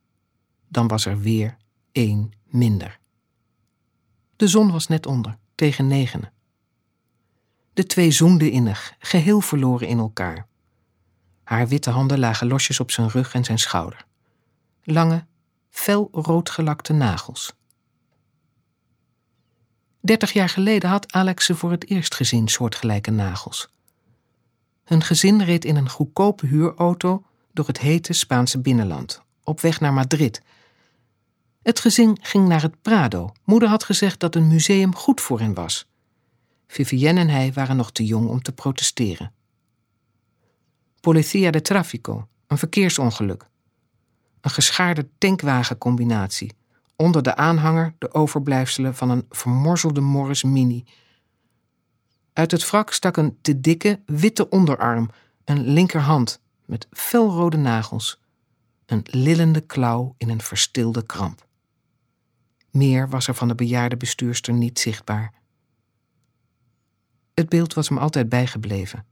Dan 0.76 0.88
was 0.88 1.06
er 1.06 1.20
weer 1.20 1.58
één 1.92 2.32
minder. 2.44 3.00
De 4.36 4.48
zon 4.48 4.72
was 4.72 4.88
net 4.88 5.06
onder, 5.06 5.38
tegen 5.56 5.88
negenen. 5.88 6.32
De 7.74 7.86
twee 7.86 8.12
zoenden 8.12 8.52
innig, 8.52 8.96
geheel 9.00 9.42
verloren 9.42 9.88
in 9.88 9.98
elkaar. 9.98 10.48
Haar 11.44 11.68
witte 11.68 11.90
handen 11.90 12.20
lagen 12.20 12.48
losjes 12.48 12.80
op 12.80 12.92
zijn 12.92 13.10
rug 13.10 13.34
en 13.34 13.44
zijn 13.44 13.60
schouder. 13.60 14.06
Lange, 14.84 15.26
fel 15.70 16.10
roodgelakte 16.12 16.94
nagels. 16.94 17.54
Dertig 20.00 20.32
jaar 20.34 20.50
geleden 20.50 20.90
had 20.90 21.12
Alex 21.12 21.46
ze 21.46 21.56
voor 21.56 21.72
het 21.72 21.90
eerst 21.90 22.16
gezien, 22.16 22.48
soortgelijke 22.48 23.12
nagels. 23.12 23.70
Hun 24.84 25.02
gezin 25.02 25.42
reed 25.42 25.66
in 25.66 25.76
een 25.76 25.90
goedkope 25.90 26.48
huurauto 26.48 27.24
door 27.54 27.68
het 27.68 27.80
hete 27.80 28.14
Spaanse 28.14 28.60
binnenland, 28.60 29.22
op 29.44 29.62
weg 29.62 29.80
naar 29.80 29.94
Madrid. 29.94 30.42
Het 31.66 31.80
gezin 31.80 32.18
ging 32.22 32.48
naar 32.48 32.62
het 32.62 32.82
Prado. 32.82 33.32
Moeder 33.44 33.70
had 33.70 33.84
gezegd 33.84 34.20
dat 34.20 34.36
een 34.36 34.48
museum 34.48 34.96
goed 34.96 35.22
voor 35.22 35.40
hen 35.40 35.54
was. 35.54 35.88
Vivienne 36.68 37.20
en 37.20 37.30
hij 37.30 37.54
waren 37.54 37.76
nog 37.76 37.92
te 37.92 38.06
jong 38.06 38.30
om 38.30 38.42
te 38.42 38.52
protesteren. 38.52 39.32
Policia 41.00 41.52
de 41.52 41.62
Trafico, 41.62 42.28
een 42.48 42.58
verkeersongeluk. 42.58 43.48
Een 44.42 44.50
geschaarde 44.50 45.08
tankwagencombinatie. 45.18 46.54
Onder 46.96 47.24
de 47.24 47.36
aanhanger 47.36 47.96
de 47.98 48.14
overblijfselen 48.14 48.96
van 48.96 49.10
een 49.10 49.26
vermorzelde 49.30 50.02
Morris 50.02 50.44
Mini. 50.44 50.86
Uit 52.34 52.52
het 52.52 52.70
wrak 52.70 52.94
stak 52.94 53.18
een 53.18 53.38
te 53.42 53.62
dikke, 53.62 54.00
witte 54.06 54.50
onderarm, 54.50 55.10
een 55.46 55.68
linkerhand 55.68 56.42
met 56.66 56.88
felrode 56.92 57.58
nagels, 57.58 58.20
een 58.86 59.02
lillende 59.04 59.62
klauw 59.62 60.16
in 60.18 60.30
een 60.30 60.42
verstilde 60.42 61.06
kramp. 61.06 61.44
Meer 62.76 63.10
was 63.10 63.28
er 63.28 63.34
van 63.34 63.48
de 63.48 63.56
bejaarde 63.56 63.98
bestuurster 63.98 64.54
niet 64.54 64.80
zichtbaar. 64.80 65.34
Het 67.34 67.50
beeld 67.50 67.74
was 67.74 67.90
hem 67.90 67.98
altijd 67.98 68.30
bijgebleven, 68.30 69.06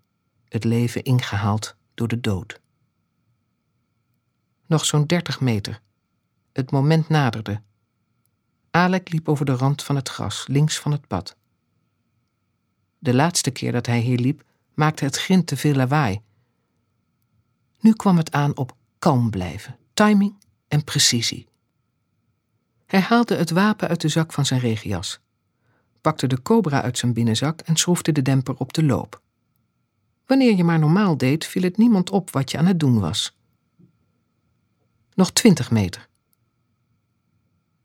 het 0.47 0.63
leven 0.63 1.03
ingehaald 1.03 1.75
door 1.93 2.07
de 2.07 2.19
dood. 2.19 2.59
Nog 4.65 4.85
zo'n 4.85 5.05
dertig 5.05 5.39
meter. 5.39 5.81
Het 6.53 6.71
moment 6.71 7.09
naderde. 7.09 7.61
Alek 8.71 9.11
liep 9.11 9.29
over 9.29 9.45
de 9.45 9.55
rand 9.55 9.83
van 9.83 9.95
het 9.95 10.09
gras, 10.09 10.47
links 10.47 10.79
van 10.79 10.91
het 10.91 11.07
pad. 11.07 11.35
De 12.99 13.13
laatste 13.13 13.51
keer 13.51 13.71
dat 13.71 13.85
hij 13.85 13.99
hier 13.99 14.19
liep, 14.19 14.43
maakte 14.73 15.05
het 15.05 15.17
grind 15.17 15.47
te 15.47 15.57
veel 15.57 15.75
lawaai. 15.75 16.21
Nu 17.79 17.93
kwam 17.93 18.17
het 18.17 18.31
aan 18.31 18.57
op 18.57 18.75
kalm 18.99 19.29
blijven, 19.29 19.77
timing 19.93 20.35
en 20.67 20.83
precisie. 20.83 21.51
Hij 22.93 23.01
haalde 23.01 23.35
het 23.35 23.49
wapen 23.49 23.87
uit 23.87 24.01
de 24.01 24.07
zak 24.07 24.33
van 24.33 24.45
zijn 24.45 24.59
regenjas, 24.59 25.19
pakte 26.01 26.27
de 26.27 26.41
cobra 26.41 26.81
uit 26.81 26.97
zijn 26.97 27.13
binnenzak 27.13 27.61
en 27.61 27.75
schroefde 27.75 28.11
de 28.11 28.21
demper 28.21 28.55
op 28.57 28.73
de 28.73 28.83
loop. 28.83 29.21
Wanneer 30.25 30.55
je 30.55 30.63
maar 30.63 30.79
normaal 30.79 31.17
deed, 31.17 31.45
viel 31.45 31.61
het 31.61 31.77
niemand 31.77 32.09
op 32.09 32.31
wat 32.31 32.51
je 32.51 32.57
aan 32.57 32.65
het 32.65 32.79
doen 32.79 32.99
was. 32.99 33.37
Nog 35.13 35.31
twintig 35.31 35.71
meter. 35.71 36.07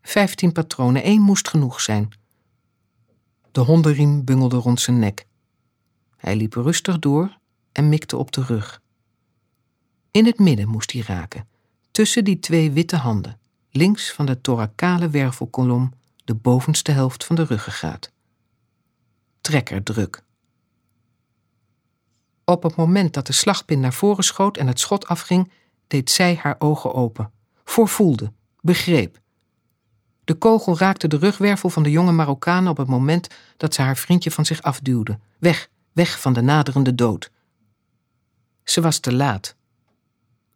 Vijftien 0.02 0.52
patronen, 0.52 1.02
één 1.02 1.20
moest 1.20 1.48
genoeg 1.48 1.80
zijn. 1.80 2.08
De 3.50 3.60
hondenriem 3.60 4.24
bungelde 4.24 4.56
rond 4.56 4.80
zijn 4.80 4.98
nek. 4.98 5.26
Hij 6.16 6.36
liep 6.36 6.54
rustig 6.54 6.98
door 6.98 7.38
en 7.72 7.88
mikte 7.88 8.16
op 8.16 8.32
de 8.32 8.42
rug. 8.42 8.82
In 10.10 10.26
het 10.26 10.38
midden 10.38 10.68
moest 10.68 10.92
hij 10.92 11.00
raken, 11.00 11.48
tussen 11.90 12.24
die 12.24 12.38
twee 12.38 12.70
witte 12.70 12.96
handen, 12.96 13.38
links 13.78 14.12
van 14.12 14.26
de 14.26 14.40
thoracale 14.40 15.08
wervelkolom, 15.08 15.92
de 16.24 16.34
bovenste 16.34 16.92
helft 16.92 17.24
van 17.24 17.36
de 17.36 17.44
ruggengraat. 17.44 18.12
Trekker 19.40 19.82
druk. 19.82 20.22
Op 22.44 22.62
het 22.62 22.76
moment 22.76 23.14
dat 23.14 23.26
de 23.26 23.32
slagpin 23.32 23.80
naar 23.80 23.92
voren 23.92 24.24
schoot 24.24 24.56
en 24.56 24.66
het 24.66 24.80
schot 24.80 25.06
afging, 25.06 25.52
deed 25.86 26.10
zij 26.10 26.38
haar 26.42 26.56
ogen 26.58 26.94
open. 26.94 27.30
Voorvoelde, 27.64 28.32
begreep. 28.60 29.20
De 30.24 30.34
kogel 30.34 30.78
raakte 30.78 31.08
de 31.08 31.16
rugwervel 31.16 31.70
van 31.70 31.82
de 31.82 31.90
jonge 31.90 32.12
Marokkaan 32.12 32.68
op 32.68 32.76
het 32.76 32.88
moment 32.88 33.28
dat 33.56 33.74
ze 33.74 33.82
haar 33.82 33.96
vriendje 33.96 34.30
van 34.30 34.44
zich 34.44 34.62
afduwde. 34.62 35.18
Weg, 35.38 35.68
weg 35.92 36.20
van 36.20 36.32
de 36.32 36.40
naderende 36.40 36.94
dood. 36.94 37.30
Ze 38.64 38.80
was 38.80 38.98
te 38.98 39.12
laat. 39.12 39.56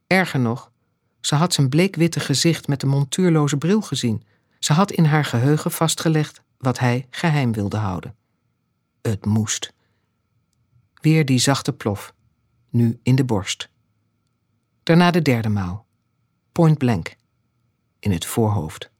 Erger 0.07 0.41
nog, 0.41 0.72
ze 1.23 1.35
had 1.35 1.53
zijn 1.55 1.69
bleekwitte 1.69 2.21
gezicht 2.21 2.69
met 2.69 2.81
de 2.81 2.87
montuurloze 2.87 3.57
bril 3.57 3.81
gezien. 3.81 4.23
Ze 4.59 4.73
had 4.73 4.91
in 4.91 5.05
haar 5.05 5.25
geheugen 5.25 5.71
vastgelegd 5.71 6.43
wat 6.59 6.79
hij 6.79 7.07
geheim 7.11 7.53
wilde 7.53 7.77
houden. 7.77 8.15
Het 9.03 9.25
moest. 9.25 9.73
Weer 11.01 11.25
die 11.25 11.39
zachte 11.39 11.73
plof, 11.73 12.15
nu 12.71 13.01
in 13.03 13.15
de 13.15 13.25
borst. 13.25 13.69
Daarna 14.83 15.11
de 15.11 15.23
derde 15.23 15.49
maal, 15.49 15.87
point 16.53 16.79
blank, 16.79 17.17
in 17.99 18.13
het 18.13 18.27
voorhoofd. 18.27 18.92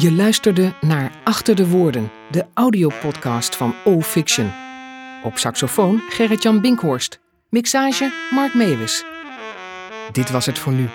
Je 0.00 0.12
luisterde 0.12 0.74
naar 0.80 1.12
Achter 1.24 1.56
de 1.56 1.68
Woorden, 1.68 2.10
de 2.30 2.46
audiopodcast 2.54 3.56
van 3.56 3.74
O 3.84 4.00
Fiction. 4.00 4.52
Op 5.22 5.38
saxofoon 5.38 6.00
Gerrit-Jan 6.08 6.60
Binkhorst. 6.60 7.20
Mixage 7.48 8.28
Mark 8.30 8.54
Meewes. 8.54 9.04
Dit 10.12 10.30
was 10.30 10.46
het 10.46 10.58
voor 10.58 10.72
nu. 10.72 10.88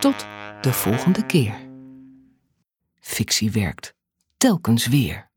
Tot 0.00 0.26
de 0.60 0.72
volgende 0.72 1.26
keer. 1.26 1.54
Fictie 3.00 3.50
werkt. 3.50 3.94
Telkens 4.36 4.86
weer. 4.86 5.27